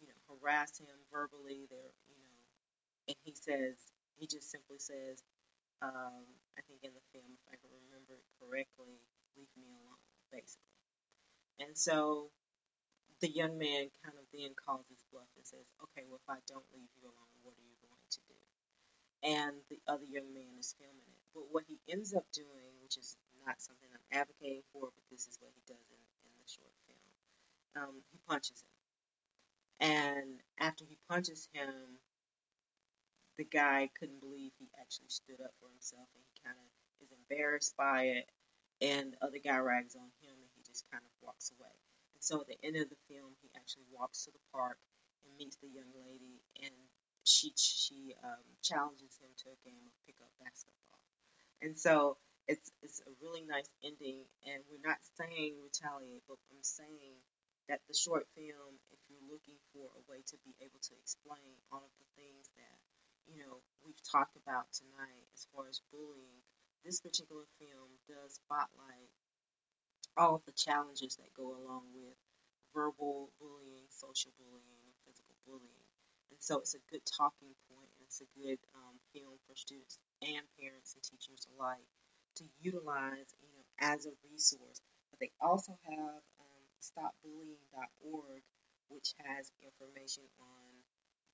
you 0.00 0.06
know, 0.08 0.18
harass 0.28 0.78
him 0.78 0.96
verbally. 1.10 1.66
They're, 1.70 1.94
you 2.08 2.16
know, 2.18 2.36
and 3.08 3.18
he 3.24 3.34
says, 3.34 3.76
he 4.18 4.26
just 4.26 4.50
simply 4.50 4.78
says, 4.78 5.22
um, 5.82 6.24
I 6.58 6.62
think 6.68 6.82
in 6.84 6.92
the 6.94 7.06
film, 7.12 7.28
if 7.36 7.44
I 7.52 7.56
can 7.60 7.70
remember 7.72 8.16
it 8.18 8.28
correctly, 8.40 8.98
leave 9.36 9.52
me 9.58 9.68
alone, 9.70 10.00
basically. 10.32 10.80
And 11.60 11.74
so 11.76 12.30
the 13.20 13.30
young 13.32 13.56
man 13.56 13.88
kind 14.04 14.16
of 14.18 14.26
then 14.32 14.52
calls 14.56 14.84
his 14.88 15.02
bluff 15.12 15.28
and 15.36 15.46
says, 15.46 15.64
okay, 15.82 16.04
well, 16.08 16.20
if 16.20 16.28
I 16.28 16.40
don't 16.46 16.66
leave 16.74 16.90
you 17.00 17.08
alone, 17.08 17.34
what 17.42 17.56
are 17.56 17.64
you 17.68 17.78
going 17.80 18.06
to 18.12 18.20
do? 18.28 18.38
And 19.24 19.54
the 19.72 19.80
other 19.88 20.04
young 20.04 20.28
man 20.36 20.56
is 20.60 20.76
filming 20.76 21.08
it. 21.08 21.22
But 21.32 21.48
what 21.50 21.64
he 21.68 21.80
ends 21.88 22.14
up 22.14 22.28
doing, 22.32 22.76
which 22.84 22.96
is 22.98 23.16
not 23.46 23.60
something 23.60 23.88
I'm 23.88 24.20
advocating 24.20 24.64
for, 24.72 24.92
but 24.92 25.04
this 25.10 25.26
is 25.26 25.38
what 25.40 25.52
he 25.56 25.62
does 25.64 25.86
in, 25.88 26.02
in 26.28 26.32
the 26.36 26.48
short 26.48 26.74
film, 26.86 27.08
um, 27.76 27.94
he 28.12 28.18
punches 28.28 28.60
him. 28.62 28.76
And 29.80 30.40
after 30.60 30.84
he 30.84 30.98
punches 31.08 31.48
him, 31.52 32.00
the 33.38 33.44
guy 33.44 33.90
couldn't 33.98 34.20
believe 34.20 34.52
he 34.58 34.68
actually 34.80 35.08
stood 35.10 35.40
up 35.44 35.52
for 35.60 35.68
himself 35.68 36.08
and 36.14 36.24
he 36.24 36.34
kind 36.44 36.56
of 36.56 36.68
is 37.04 37.12
embarrassed 37.12 37.76
by 37.76 38.04
it. 38.20 38.28
And 38.80 39.12
the 39.12 39.26
other 39.26 39.40
guy 39.42 39.58
rags 39.58 39.96
on 39.96 40.08
him 40.20 40.36
and 40.36 40.50
he 40.56 40.62
just 40.64 40.84
kind 40.92 41.04
of 41.04 41.12
walks 41.22 41.52
away. 41.58 41.72
And 42.16 42.24
so 42.24 42.40
at 42.40 42.48
the 42.48 42.56
end 42.64 42.80
of 42.80 42.88
the 42.88 42.96
film, 43.12 43.36
he 43.44 43.52
actually 43.52 43.84
walks 43.92 44.24
to 44.24 44.32
the 44.32 44.40
park 44.56 44.80
and 45.28 45.36
meets 45.36 45.60
the 45.60 45.68
young 45.68 45.92
lady 46.00 46.40
and 46.64 46.72
she 47.28 47.52
she 47.58 48.14
um, 48.24 48.46
challenges 48.62 49.18
him 49.20 49.28
to 49.44 49.52
a 49.52 49.58
game 49.66 49.84
of 49.84 49.92
pickup 50.08 50.32
basketball. 50.40 51.02
And 51.60 51.76
so 51.76 52.16
it's 52.48 52.72
it's 52.80 53.04
a 53.04 53.12
really 53.20 53.44
nice 53.44 53.68
ending. 53.84 54.24
And 54.48 54.64
we're 54.70 54.80
not 54.80 55.02
saying 55.20 55.60
retaliate, 55.60 56.24
but 56.24 56.40
I'm 56.48 56.64
saying 56.64 57.20
that 57.68 57.84
the 57.90 57.98
short 57.98 58.24
film, 58.32 58.80
if 58.94 59.00
you're 59.10 59.28
looking 59.28 59.58
for 59.74 59.84
a 59.92 60.02
way 60.08 60.22
to 60.22 60.36
be 60.46 60.54
able 60.64 60.80
to 60.80 60.94
explain 61.02 61.52
all 61.68 61.84
of 61.84 61.94
the 62.00 62.08
things 62.16 62.48
that 62.56 62.78
you 63.26 63.42
know, 63.42 63.58
we've 63.82 63.98
talked 64.06 64.38
about 64.38 64.70
tonight 64.70 65.26
as 65.34 65.50
far 65.50 65.66
as 65.66 65.82
bullying, 65.90 66.38
this 66.86 67.02
particular 67.02 67.42
film 67.58 67.90
does 68.06 68.38
spotlight 68.38 69.10
all 70.16 70.36
of 70.36 70.44
the 70.44 70.56
challenges 70.56 71.16
that 71.16 71.32
go 71.36 71.56
along 71.56 71.84
with 71.94 72.16
verbal 72.74 73.30
bullying, 73.40 73.88
social 73.88 74.32
bullying, 74.40 74.80
and 74.84 74.96
physical 75.04 75.36
bullying. 75.44 75.86
And 76.30 76.40
so 76.42 76.58
it's 76.58 76.74
a 76.74 76.82
good 76.90 77.04
talking 77.06 77.54
point 77.70 77.88
and 77.96 78.02
it's 78.04 78.20
a 78.20 78.30
good 78.36 78.58
um, 78.74 78.96
film 79.14 79.36
for 79.46 79.54
students 79.54 79.98
and 80.20 80.44
parents 80.60 80.96
and 80.96 81.02
teachers 81.04 81.46
alike 81.56 81.86
to 82.36 82.44
utilize, 82.60 83.32
you 83.40 83.48
know, 83.52 83.64
as 83.80 84.04
a 84.04 84.12
resource. 84.28 84.80
But 85.10 85.20
they 85.20 85.32
also 85.40 85.72
have 85.88 86.20
um, 86.40 86.64
stopbullying.org, 86.82 88.42
which 88.88 89.14
has 89.24 89.52
information 89.64 90.24
on 90.40 90.70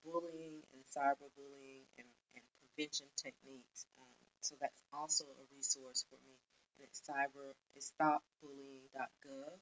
bullying 0.04 0.62
and 0.74 0.82
cyberbullying 0.86 1.86
and, 1.98 2.10
and 2.34 2.44
prevention 2.58 3.06
techniques. 3.16 3.86
Um, 3.98 4.14
so 4.40 4.54
that's 4.60 4.82
also 4.92 5.24
a 5.24 5.44
resource 5.54 6.04
for 6.10 6.18
me. 6.26 6.34
It's 6.80 7.02
cyber 7.02 7.54
stopbullying.gov. 7.78 9.58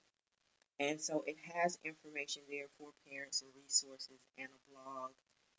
And 0.81 1.01
so 1.01 1.25
it 1.27 1.37
has 1.55 1.79
information 1.85 2.43
there 2.49 2.69
for 2.79 2.91
parents 3.09 3.43
and 3.43 3.51
resources 3.55 4.21
and 4.39 4.49
a 4.49 4.63
blog 4.73 5.13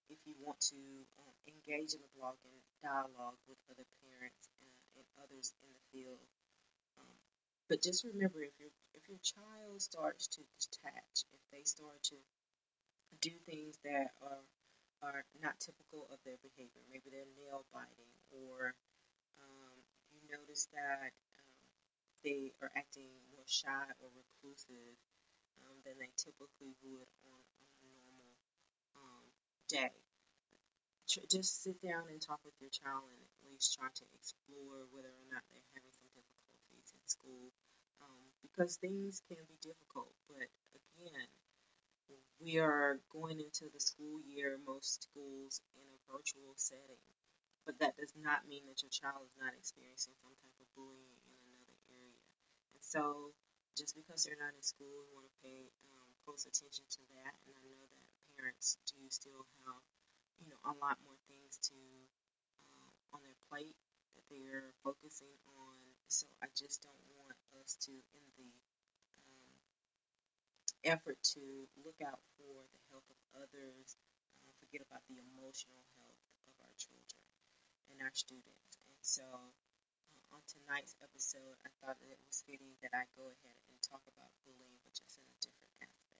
if 0.09 0.19
you 0.25 0.35
want 0.41 0.59
to 0.73 0.81
um, 1.21 1.35
engage 1.47 1.93
in 1.93 2.01
a 2.03 2.11
blog 2.17 2.35
and 2.43 2.57
dialogue 2.83 3.39
with 3.47 3.57
other 3.71 3.87
parents 4.03 4.49
and, 4.59 4.73
and 4.97 5.05
others 5.23 5.53
in 5.63 5.69
the 5.71 5.83
field. 5.93 6.25
Um, 6.99 7.15
but 7.69 7.81
just 7.81 8.03
remember, 8.03 8.43
if 8.43 8.53
your 8.59 8.73
if 8.93 9.07
your 9.07 9.21
child 9.23 9.79
starts 9.81 10.27
to 10.35 10.41
detach, 10.59 11.23
if 11.31 11.41
they 11.53 11.63
start 11.63 12.01
to 12.11 12.17
do 13.21 13.31
things 13.45 13.77
that 13.83 14.11
are 14.23 14.43
are 15.03 15.25
not 15.41 15.57
typical 15.59 16.05
of 16.13 16.19
their 16.25 16.37
behavior. 16.45 16.81
Maybe 16.89 17.09
they're 17.09 17.27
nail 17.41 17.65
biting, 17.73 18.13
or 18.29 18.73
um, 19.41 19.73
you 20.13 20.21
notice 20.29 20.69
that 20.73 21.11
they 22.23 22.53
are 22.61 22.71
acting 22.77 23.09
more 23.33 23.45
shy 23.47 23.85
or 24.01 24.09
reclusive 24.13 24.95
um, 25.61 25.75
than 25.85 25.97
they 25.97 26.11
typically 26.17 26.73
would 26.85 27.09
on, 27.29 27.41
a 27.41 27.65
normal 27.81 28.29
um, 28.97 29.25
day. 29.69 29.93
Just 31.27 31.63
sit 31.63 31.75
down 31.83 32.07
and 32.07 32.21
talk 32.23 32.39
with 32.47 32.55
your 32.63 32.71
child 32.71 33.03
and 33.11 33.19
at 33.19 33.51
least 33.51 33.75
try 33.75 33.91
to 33.91 34.05
explore 34.15 34.87
whether 34.95 35.11
or 35.11 35.27
not 35.27 35.43
they're 35.51 35.71
having 35.75 35.91
some 35.91 36.07
difficulties 36.15 36.89
in 36.95 37.03
school 37.03 37.51
um, 37.99 38.25
because 38.39 38.79
things 38.79 39.19
can 39.27 39.41
be 39.49 39.59
difficult. 39.59 40.07
But 40.31 40.47
again, 40.71 41.27
we 42.41 42.57
are 42.57 42.99
going 43.13 43.39
into 43.39 43.69
the 43.69 43.79
school 43.79 44.17
year, 44.25 44.57
most 44.65 45.05
schools 45.05 45.61
in 45.77 45.85
a 45.85 45.99
virtual 46.09 46.57
setting, 46.57 47.05
but 47.65 47.77
that 47.79 47.95
does 47.97 48.13
not 48.17 48.49
mean 48.49 48.65
that 48.65 48.81
your 48.81 48.89
child 48.89 49.21
is 49.29 49.37
not 49.37 49.53
experiencing 49.53 50.17
some 50.17 50.33
type 50.41 50.57
of 50.57 50.67
bullying 50.73 51.21
in 51.29 51.33
another 51.45 51.77
area. 51.93 52.25
And 52.73 52.80
so, 52.91 53.31
just 53.79 53.95
because 53.95 54.27
they're 54.27 54.35
not 54.43 54.51
in 54.51 54.59
school, 54.59 55.07
we 55.07 55.15
want 55.15 55.23
to 55.23 55.35
pay 55.39 55.63
um, 55.95 56.09
close 56.27 56.43
attention 56.43 56.83
to 56.91 57.01
that. 57.15 57.31
And 57.47 57.55
I 57.55 57.63
know 57.71 57.87
that 57.87 58.05
parents 58.35 58.75
do 58.91 58.99
still 59.07 59.47
have, 59.63 59.79
you 60.43 60.51
know, 60.51 60.59
a 60.67 60.75
lot 60.83 60.99
more 61.07 61.15
things 61.31 61.55
to 61.71 61.79
uh, 62.67 63.15
on 63.15 63.23
their 63.23 63.39
plate 63.47 63.79
that 64.19 64.27
they're 64.27 64.75
focusing 64.83 65.31
on. 65.55 65.79
So 66.11 66.27
I 66.43 66.51
just 66.51 66.83
don't 66.83 66.99
want 67.15 67.39
us 67.63 67.79
to, 67.87 67.95
in 67.95 68.27
the 68.43 68.51
effort 70.83 71.15
to 71.37 71.41
look 71.87 71.99
out 72.03 72.19
for 72.35 72.67
the 72.75 72.81
health 72.91 73.07
of 73.07 73.19
others, 73.39 73.95
uh, 74.43 74.51
forget 74.59 74.83
about 74.83 74.99
the 75.07 75.15
emotional 75.15 75.79
health 75.95 76.19
of 76.49 76.53
our 76.59 76.75
children 76.75 77.23
and 77.87 78.03
our 78.03 78.11
students. 78.11 78.83
And 78.83 78.99
so, 78.99 79.23
on 80.31 80.41
tonight's 80.47 80.95
episode, 81.03 81.55
I 81.63 81.69
thought 81.79 81.99
that 81.99 82.11
it 82.11 82.19
was 82.23 82.43
fitting 82.47 82.73
that 82.83 82.95
I 82.95 83.07
go 83.15 83.27
ahead 83.27 83.57
and 83.67 83.77
talk 83.83 84.03
about 84.07 84.31
bullying, 84.43 84.79
but 84.83 84.95
just 84.95 85.19
in 85.19 85.27
a 85.27 85.37
different 85.43 85.71
aspect. 85.83 86.19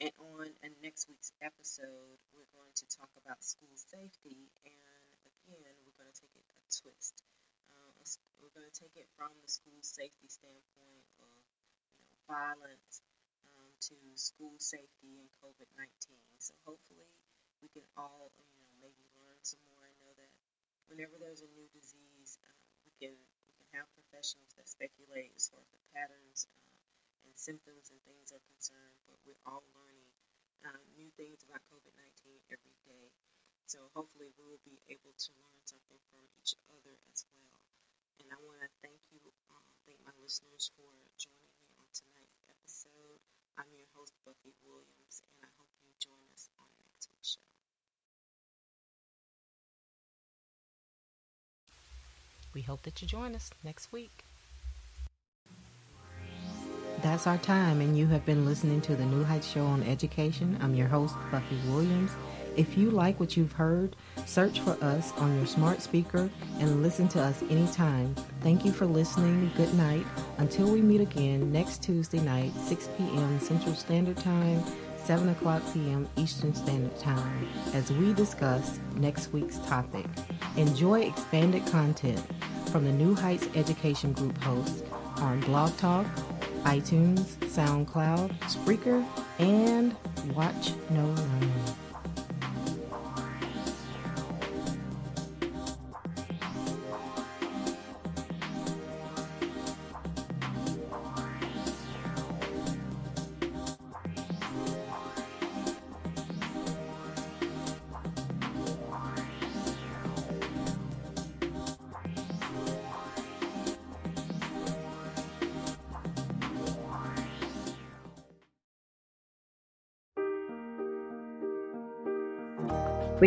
And 0.00 0.12
on 0.32 0.46
uh, 0.64 0.72
next 0.80 1.08
week's 1.08 1.32
episode, 1.40 2.20
we're 2.32 2.48
going 2.56 2.72
to 2.72 2.86
talk 2.88 3.12
about 3.20 3.40
school 3.44 3.72
safety, 3.76 4.48
and 4.64 5.04
again, 5.24 5.74
we're 5.84 5.96
going 5.96 6.12
to 6.12 6.18
take 6.20 6.32
it 6.32 6.44
a 6.44 6.68
twist. 6.70 7.24
Uh, 7.72 7.92
we're 8.40 8.52
going 8.52 8.68
to 8.68 8.76
take 8.76 8.96
it 8.96 9.08
from 9.16 9.32
the 9.44 9.50
school 9.50 9.80
safety 9.80 10.28
standpoint 10.28 11.04
of 11.20 11.40
you 11.96 12.04
know, 12.04 12.16
violence 12.28 13.04
to 13.80 13.96
school 14.12 14.52
safety 14.60 15.24
and 15.24 15.28
COVID 15.40 15.68
19. 15.72 15.88
So 16.36 16.52
hopefully 16.68 17.08
we 17.64 17.72
can 17.72 17.84
all, 17.96 18.28
you 18.36 18.44
know, 18.52 18.68
maybe 18.76 19.00
learn 19.16 19.40
some 19.40 19.60
more 19.72 19.80
I 19.80 19.92
know 20.04 20.12
that 20.20 20.28
whenever 20.92 21.16
there's 21.16 21.40
a 21.40 21.48
new 21.56 21.64
disease, 21.72 22.36
we 22.44 22.59
can 23.00 23.16
we 23.48 23.52
can 23.58 23.68
have 23.80 23.88
professionals 23.98 24.52
that 24.56 24.68
speculate 24.68 25.32
as 25.34 25.48
far 25.50 25.60
as 25.64 25.70
the 25.74 25.82
patterns 25.96 26.46
uh, 26.52 26.76
and 27.26 27.34
symptoms 27.36 27.90
and 27.90 28.00
things 28.06 28.30
are 28.30 28.44
concerned. 28.52 28.96
But 29.08 29.18
we're 29.26 29.42
all 29.48 29.64
learning 29.74 30.06
uh, 30.64 30.80
new 30.94 31.10
things 31.18 31.42
about 31.48 31.64
COVID 31.72 31.94
19 31.98 32.38
every 32.54 32.76
day. 32.86 33.08
So 33.66 33.90
hopefully 33.98 34.30
we 34.38 34.44
will 34.46 34.62
be 34.66 34.78
able 34.92 35.14
to 35.16 35.30
learn 35.42 35.60
something 35.66 36.00
from 36.12 36.22
each 36.40 36.54
other 36.70 36.94
as 37.12 37.26
well. 37.36 37.60
And 38.22 38.30
I 38.30 38.38
want 38.46 38.62
to 38.62 38.70
thank 38.86 39.02
you, 39.10 39.20
uh, 39.50 39.66
thank 39.86 39.98
my 40.06 40.14
listeners 40.22 40.70
for 40.78 40.88
joining 41.18 41.50
me 41.58 41.68
on 41.82 41.86
tonight's 41.90 42.40
episode. 42.46 43.20
I'm 43.58 43.70
your 43.74 43.90
host, 43.98 44.14
Buffie 44.22 44.54
Williams, 44.62 45.26
and 45.34 45.42
I 45.42 45.50
hope 45.58 45.74
you 45.82 45.90
join 45.98 46.22
us 46.32 46.48
on 46.56 46.69
We 52.52 52.62
hope 52.62 52.82
that 52.82 53.00
you 53.00 53.08
join 53.08 53.34
us 53.34 53.50
next 53.62 53.92
week. 53.92 54.24
That's 57.02 57.26
our 57.26 57.38
time, 57.38 57.80
and 57.80 57.96
you 57.96 58.06
have 58.08 58.26
been 58.26 58.44
listening 58.44 58.80
to 58.82 58.94
the 58.94 59.04
New 59.04 59.24
Heights 59.24 59.48
Show 59.48 59.64
on 59.64 59.82
Education. 59.84 60.58
I'm 60.60 60.74
your 60.74 60.88
host, 60.88 61.14
Buffie 61.30 61.64
Williams. 61.72 62.10
If 62.56 62.76
you 62.76 62.90
like 62.90 63.18
what 63.18 63.36
you've 63.36 63.52
heard, 63.52 63.96
search 64.26 64.60
for 64.60 64.76
us 64.82 65.12
on 65.12 65.36
your 65.36 65.46
smart 65.46 65.80
speaker 65.80 66.28
and 66.58 66.82
listen 66.82 67.08
to 67.08 67.22
us 67.22 67.42
anytime. 67.44 68.14
Thank 68.42 68.64
you 68.64 68.72
for 68.72 68.84
listening. 68.84 69.50
Good 69.56 69.72
night. 69.74 70.04
Until 70.38 70.70
we 70.70 70.82
meet 70.82 71.00
again 71.00 71.50
next 71.52 71.82
Tuesday 71.82 72.20
night, 72.20 72.52
6 72.56 72.88
p.m. 72.98 73.40
Central 73.40 73.74
Standard 73.74 74.18
Time, 74.18 74.62
7 75.04 75.28
o'clock 75.30 75.62
p.m. 75.72 76.08
Eastern 76.16 76.54
Standard 76.54 76.98
Time, 76.98 77.48
as 77.74 77.90
we 77.92 78.12
discuss 78.12 78.78
next 78.96 79.32
week's 79.32 79.58
topic. 79.60 80.06
Enjoy 80.56 81.00
expanded 81.00 81.64
content 81.66 82.22
from 82.70 82.84
the 82.84 82.92
New 82.92 83.14
Heights 83.14 83.48
Education 83.54 84.12
Group 84.12 84.36
hosts 84.42 84.82
on 85.16 85.40
Blog 85.40 85.76
Talk, 85.76 86.06
iTunes, 86.64 87.36
SoundCloud, 87.46 88.38
Spreaker, 88.40 89.04
and 89.38 89.96
Watch 90.34 90.72
Know 90.90 91.06
Learn. 91.06 91.89